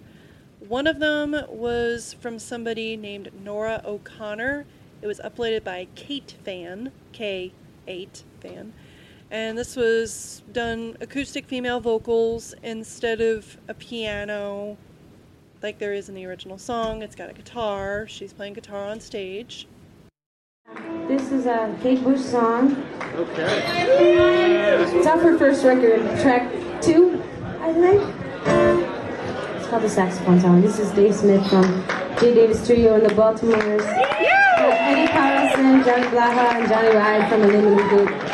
One 0.61 0.87
of 0.87 1.01
them 1.01 1.35
was 1.49 2.15
from 2.21 2.39
somebody 2.39 2.97
named 2.97 3.31
Nora 3.43 3.83
O'Connor. 3.85 4.65
It 5.03 5.09
was 5.09 5.19
uploaded 5.19 5.65
by 5.65 5.89
Kate 5.97 6.37
Fan, 6.45 6.93
K8 7.13 8.23
Fan. 8.41 8.73
And 9.29 9.59
this 9.59 9.75
was 9.75 10.43
done 10.53 10.97
acoustic 11.01 11.47
female 11.47 11.81
vocals 11.81 12.55
instead 12.63 13.21
of 13.21 13.59
a 13.67 13.75
piano 13.75 14.77
like 15.63 15.81
there 15.81 15.93
is 15.93 16.09
in 16.09 16.15
the 16.15 16.27
original 16.27 16.59
song. 16.59 17.03
It's 17.03 17.17
got 17.17 17.29
a 17.29 17.33
guitar. 17.35 18.07
She's 18.07 18.33
playing 18.33 18.55
guitar 18.55 18.87
on 18.87 19.01
stage. 19.01 19.67
This 21.09 21.33
is 21.33 21.47
a 21.47 21.77
Kate 21.83 22.03
Bush 22.05 22.21
song. 22.21 22.77
Okay. 23.15 23.63
It's 24.97 25.07
off 25.07 25.21
her 25.21 25.37
first 25.37 25.65
record, 25.65 26.01
track 26.21 26.49
two, 26.81 27.21
I 27.61 27.73
think. 27.73 28.01
It's 29.57 29.67
called 29.69 29.83
the 29.83 29.89
saxophone 29.89 30.41
song. 30.41 30.61
This 30.61 30.79
is 30.79 30.93
Dave 30.93 31.15
Smith 31.15 31.45
from 31.49 31.85
J. 32.21 32.35
Davis 32.35 32.65
Trio 32.65 32.95
and 32.95 33.05
the 33.05 33.15
Baltimores. 33.15 33.83
Eddie 33.83 35.09
Carlson, 35.09 35.83
Johnny 35.85 36.07
Blaha, 36.15 36.55
and 36.55 36.69
Johnny 36.69 36.95
Ride 36.95 37.29
from 37.29 37.41
the 37.43 37.49
name 37.49 37.67
of 37.67 37.77
the 37.77 37.83
group. 37.89 38.30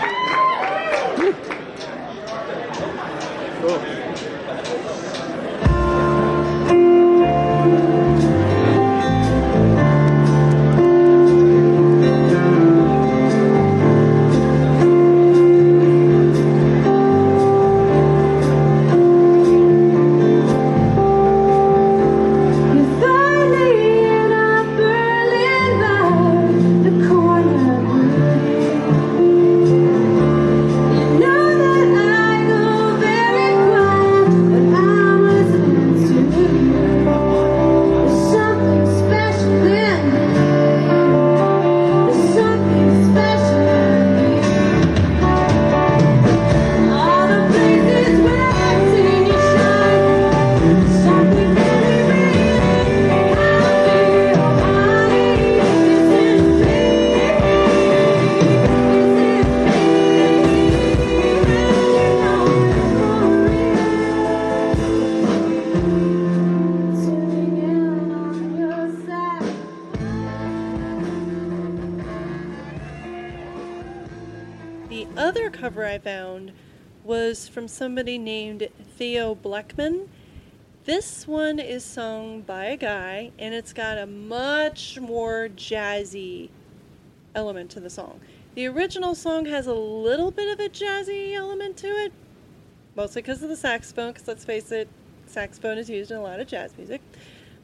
Somebody 77.69 78.17
named 78.19 78.69
Theo 78.97 79.35
Bleckmann. 79.35 80.09
This 80.85 81.27
one 81.27 81.59
is 81.59 81.85
sung 81.85 82.43
by 82.43 82.67
a 82.67 82.77
guy, 82.77 83.33
and 83.39 83.53
it's 83.53 83.73
got 83.73 83.99
a 83.99 84.07
much 84.07 85.01
more 85.01 85.49
jazzy 85.57 86.51
element 87.35 87.71
to 87.73 87.81
the 87.81 87.91
song. 87.91 88.21
The 88.55 88.67
original 88.67 89.15
song 89.15 89.47
has 89.47 89.67
a 89.67 89.75
little 89.75 90.31
bit 90.31 90.49
of 90.49 90.65
a 90.65 90.69
jazzy 90.69 91.35
element 91.35 91.77
to 91.79 91.89
it, 91.89 92.13
mostly 92.95 93.21
because 93.21 93.43
of 93.43 93.49
the 93.49 93.57
saxophone, 93.57 94.13
because 94.13 94.29
let's 94.29 94.45
face 94.45 94.71
it, 94.71 94.89
saxophone 95.27 95.77
is 95.77 95.91
used 95.91 96.11
in 96.13 96.19
a 96.19 96.23
lot 96.23 96.39
of 96.39 96.47
jazz 96.47 96.77
music. 96.79 97.03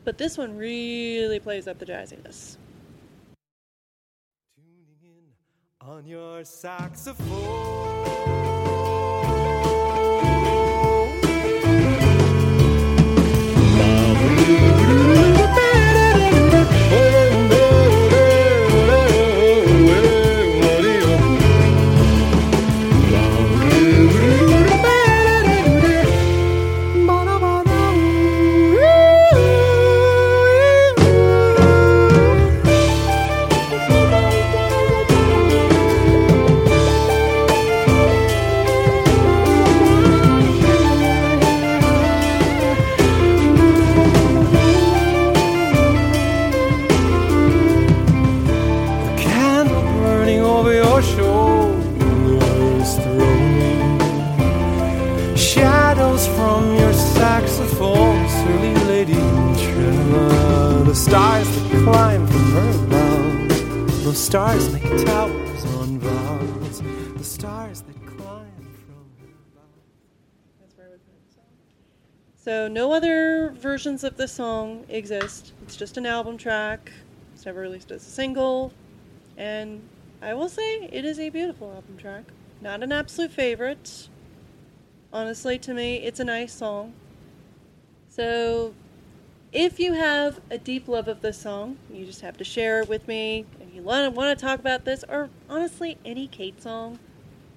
But 0.05 0.19
this 0.19 0.37
one 0.37 0.57
really 0.57 1.39
plays 1.39 1.69
up 1.69 1.79
the 1.79 1.87
jazziness. 1.87 2.57
Tuning 4.57 4.99
in 5.01 5.89
on 5.89 6.07
your 6.07 6.45
saxophone. 6.45 7.82
Versions 73.93 74.05
of 74.05 74.17
the 74.17 74.27
song 74.27 74.87
exist. 74.89 75.53
It's 75.65 75.77
just 75.77 75.99
an 75.99 76.07
album 76.07 76.39
track. 76.39 76.91
It's 77.35 77.45
never 77.45 77.61
released 77.61 77.91
as 77.91 78.07
a 78.07 78.11
single. 78.11 78.73
And 79.37 79.83
I 80.23 80.33
will 80.33 80.49
say 80.49 80.89
it 80.91 81.05
is 81.05 81.21
a 81.21 81.29
beautiful 81.29 81.71
album 81.75 81.99
track. 81.99 82.25
Not 82.63 82.83
an 82.83 82.91
absolute 82.91 83.33
favorite. 83.33 84.09
Honestly, 85.13 85.59
to 85.59 85.75
me, 85.75 85.97
it's 85.97 86.21
a 86.21 86.25
nice 86.25 86.55
song. 86.55 86.95
So 88.09 88.73
if 89.53 89.79
you 89.79 89.93
have 89.93 90.41
a 90.51 90.57
deep 90.57 90.89
love 90.89 91.07
of 91.07 91.21
this 91.21 91.37
song, 91.37 91.77
you 91.93 92.07
just 92.07 92.23
have 92.23 92.39
to 92.39 92.45
share 92.45 92.81
it 92.81 92.89
with 92.89 93.07
me. 93.07 93.45
If 93.61 93.75
you 93.75 93.83
want 93.83 94.17
to 94.17 94.35
talk 94.37 94.59
about 94.59 94.87
this, 94.87 95.05
or 95.07 95.29
honestly, 95.51 95.99
any 96.03 96.29
Kate 96.29 96.63
song, 96.63 96.99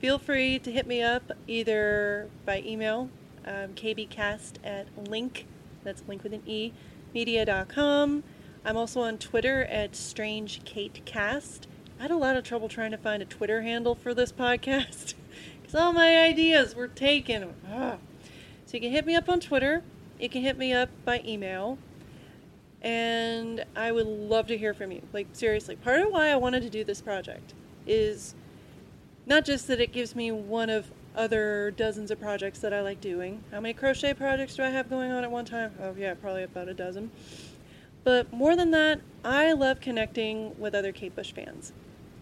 feel 0.01 0.19
free 0.19 0.59
to 0.59 0.69
hit 0.69 0.85
me 0.85 1.01
up 1.01 1.31
either 1.47 2.27
by 2.45 2.61
email, 2.65 3.09
um, 3.45 3.69
kbcast 3.75 4.55
at 4.65 4.87
link, 5.07 5.45
that's 5.85 6.03
link 6.07 6.23
with 6.23 6.33
an 6.33 6.41
E, 6.45 6.73
media.com. 7.13 8.23
I'm 8.65 8.75
also 8.75 9.01
on 9.01 9.17
Twitter 9.17 9.63
at 9.65 9.93
strangekatecast. 9.93 11.67
I 11.99 12.01
had 12.01 12.11
a 12.11 12.17
lot 12.17 12.35
of 12.35 12.43
trouble 12.43 12.67
trying 12.67 12.91
to 12.91 12.97
find 12.97 13.21
a 13.21 13.25
Twitter 13.25 13.61
handle 13.61 13.95
for 13.95 14.13
this 14.13 14.31
podcast 14.31 15.13
because 15.61 15.75
all 15.75 15.93
my 15.93 16.17
ideas 16.17 16.75
were 16.75 16.87
taken. 16.87 17.53
Ah. 17.71 17.97
So 18.65 18.73
you 18.73 18.81
can 18.81 18.91
hit 18.91 19.05
me 19.05 19.15
up 19.15 19.29
on 19.29 19.39
Twitter. 19.39 19.83
You 20.19 20.27
can 20.27 20.41
hit 20.41 20.57
me 20.57 20.73
up 20.73 20.89
by 21.05 21.21
email. 21.25 21.77
And 22.81 23.63
I 23.75 23.91
would 23.91 24.07
love 24.07 24.47
to 24.47 24.57
hear 24.57 24.73
from 24.73 24.91
you. 24.91 25.01
Like, 25.13 25.27
seriously, 25.33 25.75
part 25.75 26.01
of 26.01 26.11
why 26.11 26.29
I 26.29 26.35
wanted 26.35 26.61
to 26.63 26.69
do 26.69 26.83
this 26.83 27.01
project 27.01 27.53
is 27.87 28.35
not 29.25 29.45
just 29.45 29.67
that 29.67 29.79
it 29.79 29.91
gives 29.91 30.15
me 30.15 30.31
one 30.31 30.69
of 30.69 30.91
other 31.15 31.71
dozens 31.71 32.11
of 32.11 32.19
projects 32.19 32.59
that 32.59 32.73
I 32.73 32.81
like 32.81 33.01
doing. 33.01 33.43
How 33.51 33.59
many 33.59 33.73
crochet 33.73 34.13
projects 34.13 34.55
do 34.55 34.63
I 34.63 34.69
have 34.69 34.89
going 34.89 35.11
on 35.11 35.23
at 35.23 35.31
one 35.31 35.45
time? 35.45 35.73
Oh, 35.81 35.95
yeah, 35.97 36.13
probably 36.13 36.43
about 36.43 36.67
a 36.67 36.73
dozen. 36.73 37.11
But 38.03 38.31
more 38.31 38.55
than 38.55 38.71
that, 38.71 39.01
I 39.23 39.53
love 39.53 39.81
connecting 39.81 40.57
with 40.59 40.75
other 40.75 40.91
Kate 40.91 41.15
Bush 41.15 41.31
fans. 41.33 41.73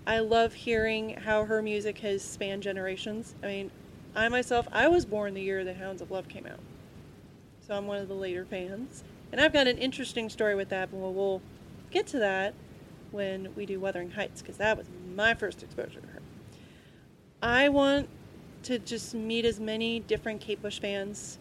I 0.05 0.19
love 0.19 0.53
hearing 0.53 1.15
how 1.15 1.45
her 1.45 1.61
music 1.61 1.99
has 1.99 2.21
spanned 2.21 2.63
generations. 2.63 3.35
I 3.43 3.47
mean, 3.47 3.71
I 4.15 4.29
myself, 4.29 4.67
I 4.71 4.87
was 4.87 5.05
born 5.05 5.33
the 5.33 5.41
year 5.41 5.63
The 5.63 5.73
Hounds 5.73 6.01
of 6.01 6.11
Love 6.11 6.27
came 6.27 6.45
out. 6.45 6.59
So 7.67 7.75
I'm 7.75 7.87
one 7.87 7.99
of 7.99 8.07
the 8.07 8.13
later 8.13 8.45
fans. 8.45 9.03
And 9.31 9.41
I've 9.41 9.53
got 9.53 9.67
an 9.67 9.77
interesting 9.77 10.29
story 10.29 10.55
with 10.55 10.69
that, 10.69 10.91
but 10.91 10.97
we'll, 10.97 11.41
get 11.93 12.07
to 12.07 12.17
that 12.19 12.55
when 13.11 13.53
we 13.55 13.65
do 13.65 13.79
Wuthering 13.79 14.11
Heights, 14.11 14.41
because 14.41 14.57
that 14.57 14.75
was 14.75 14.87
my 15.15 15.35
first 15.35 15.61
exposure 15.61 16.01
to 16.01 16.07
her. 16.07 16.21
I 17.41 17.69
want 17.69 18.09
to 18.63 18.79
just 18.79 19.13
meet 19.13 19.45
as 19.45 19.59
many 19.59 19.99
different 19.99 20.41
Kate 20.41 20.61
Bush 20.61 20.79
fans 20.79 21.37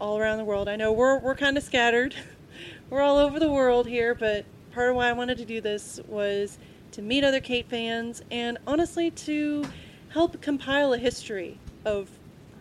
all 0.00 0.18
around 0.18 0.38
the 0.38 0.44
world. 0.44 0.68
I 0.68 0.76
know 0.76 0.92
we're, 0.92 1.18
we're 1.18 1.34
kind 1.34 1.56
of 1.56 1.62
scattered. 1.62 2.14
we're 2.90 3.02
all 3.02 3.18
over 3.18 3.38
the 3.38 3.50
world 3.50 3.86
here, 3.86 4.14
but 4.14 4.44
part 4.72 4.90
of 4.90 4.96
why 4.96 5.08
I 5.08 5.12
wanted 5.12 5.38
to 5.38 5.44
do 5.44 5.60
this 5.60 6.00
was 6.08 6.58
to 6.92 7.02
meet 7.02 7.24
other 7.24 7.40
Kate 7.40 7.68
fans 7.68 8.22
and 8.30 8.58
honestly 8.66 9.10
to 9.10 9.64
help 10.10 10.40
compile 10.40 10.92
a 10.92 10.98
history 10.98 11.58
of 11.84 12.10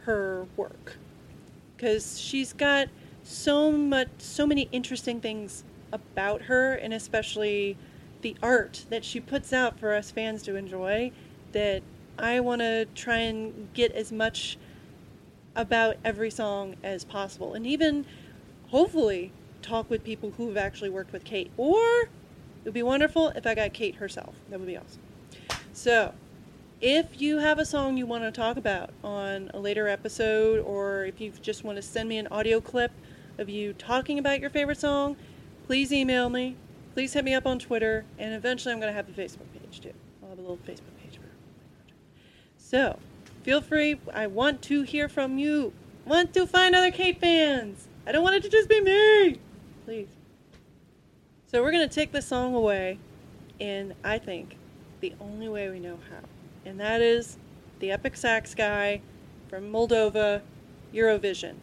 her 0.03 0.45
work. 0.55 0.97
Because 1.76 2.20
she's 2.20 2.53
got 2.53 2.89
so 3.24 3.72
much, 3.72 4.09
so 4.18 4.45
many 4.45 4.68
interesting 4.72 5.20
things 5.20 5.64
about 5.91 6.43
her, 6.43 6.74
and 6.74 6.93
especially 6.93 7.78
the 8.22 8.36
art 8.43 8.86
that 8.89 9.03
she 9.03 9.20
puts 9.20 9.51
out 9.51 9.80
for 9.80 9.93
us 9.93 10.12
fans 10.12 10.43
to 10.43 10.55
enjoy. 10.55 11.12
That 11.53 11.84
I 12.18 12.39
want 12.39 12.62
to 12.62 12.86
try 12.95 13.18
and 13.18 13.74
get 13.74 13.91
as 13.93 14.12
much 14.12 14.57
about 15.55 15.97
every 16.03 16.32
song 16.32 16.76
as 16.84 17.03
possible, 17.03 17.53
and 17.53 17.66
even 17.66 18.05
hopefully 18.70 19.32
talk 19.62 19.89
with 19.89 20.03
people 20.03 20.32
who 20.38 20.47
have 20.47 20.57
actually 20.57 20.89
worked 20.89 21.12
with 21.12 21.24
Kate. 21.24 21.51
Or 21.57 22.03
it 22.03 22.09
would 22.66 22.74
be 22.74 22.84
wonderful 22.84 23.30
if 23.30 23.45
I 23.45 23.55
got 23.55 23.74
Kate 23.74 23.95
herself. 23.95 24.36
That 24.49 24.59
would 24.59 24.68
be 24.68 24.78
awesome. 24.78 25.01
So, 25.74 26.14
if 26.82 27.22
you 27.22 27.38
have 27.38 27.59
a 27.59 27.66
song 27.66 27.97
you 27.97 28.05
want 28.05 28.24
to 28.24 28.32
talk 28.32 28.57
about 28.57 28.89
on 29.03 29.51
a 29.53 29.59
later 29.59 29.88
episode, 29.88 30.59
or 30.66 31.05
if 31.05 31.22
you 31.22 31.32
just 31.41 31.64
want 31.64 31.76
to 31.76 31.82
send 31.82 32.09
me 32.09 32.18
an 32.18 32.28
audio 32.28 32.59
clip 32.59 32.91
of 33.38 33.49
you 33.49 33.74
talking 33.74 34.18
about 34.20 34.39
your 34.39 34.49
favorite 34.49 34.80
song, 34.80 35.16
please 35.68 35.93
email 35.93 36.30
me. 36.30 36.55
Please 36.93 37.14
hit 37.14 37.24
me 37.24 37.34
up 37.34 37.45
on 37.45 37.59
Twitter, 37.59 38.03
and 38.18 38.34
eventually 38.34 38.74
I'm 38.74 38.80
going 38.80 38.91
to 38.91 38.95
have 38.95 39.07
a 39.07 39.12
Facebook 39.12 39.45
page 39.53 39.80
too. 39.80 39.93
I'll 40.22 40.30
have 40.30 40.39
a 40.39 40.41
little 40.41 40.57
Facebook 40.57 40.97
page 41.01 41.16
for 41.16 41.22
my 41.22 41.78
project. 41.78 41.99
So, 42.72 42.97
feel 43.43 43.59
free. 43.59 43.99
I 44.13 44.28
want 44.28 44.61
to 44.61 44.84
hear 44.84 45.09
from 45.09 45.38
you. 45.38 45.74
Want 46.05 46.34
to 46.36 46.47
find 46.47 46.74
other 46.74 46.89
Kate 46.89 47.19
fans. 47.19 47.89
I 48.07 48.13
don't 48.13 48.24
want 48.24 48.38
it 48.38 48.43
to 48.43 48.49
just 48.49 48.69
be 48.69 48.80
me. 48.80 49.41
Please. 49.84 50.07
So 51.47 51.61
we're 51.61 51.74
going 51.74 51.89
to 51.89 51.93
take 51.93 52.13
this 52.13 52.28
song 52.28 52.55
away, 52.55 52.97
and 53.59 53.93
I 54.05 54.19
think 54.19 54.55
the 55.01 55.13
only 55.19 55.49
way 55.49 55.69
we 55.69 55.82
know 55.82 55.99
how. 56.09 56.22
And 56.63 56.80
that 56.80 57.01
is 57.01 57.38
the 57.80 57.91
Epic 57.91 58.15
Sax 58.15 58.55
Guy 58.55 59.01
from 59.49 59.69
Moldova, 59.69 60.41
Eurovision. 60.93 61.55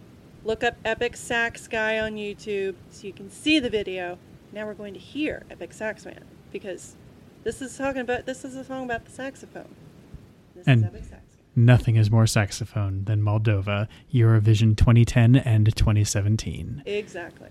Look 0.44 0.62
up 0.62 0.76
Epic 0.84 1.16
Sax 1.16 1.66
Guy 1.68 1.98
on 1.98 2.16
YouTube 2.16 2.74
so 2.90 3.06
you 3.06 3.14
can 3.14 3.30
see 3.30 3.58
the 3.58 3.70
video. 3.70 4.18
Now 4.52 4.66
we're 4.66 4.74
going 4.74 4.92
to 4.92 5.00
hear 5.00 5.44
Epic 5.50 5.72
Sax 5.72 6.04
Man 6.04 6.26
because 6.52 6.96
this 7.44 7.62
is 7.62 7.78
talking 7.78 8.02
about 8.02 8.26
this 8.26 8.44
is 8.44 8.54
a 8.56 8.62
song 8.62 8.84
about 8.84 9.06
the 9.06 9.10
saxophone. 9.10 9.74
This 10.58 10.66
And- 10.68 10.80
is 10.80 10.86
Epic 10.86 11.04
Sax 11.04 11.22
Guy. 11.36 11.42
Nothing 11.56 11.96
is 11.96 12.10
more 12.10 12.26
saxophone 12.26 13.04
than 13.04 13.22
Moldova, 13.22 13.88
Eurovision 14.12 14.76
2010 14.76 15.36
and 15.36 15.74
2017. 15.76 16.82
Exactly. 16.86 17.50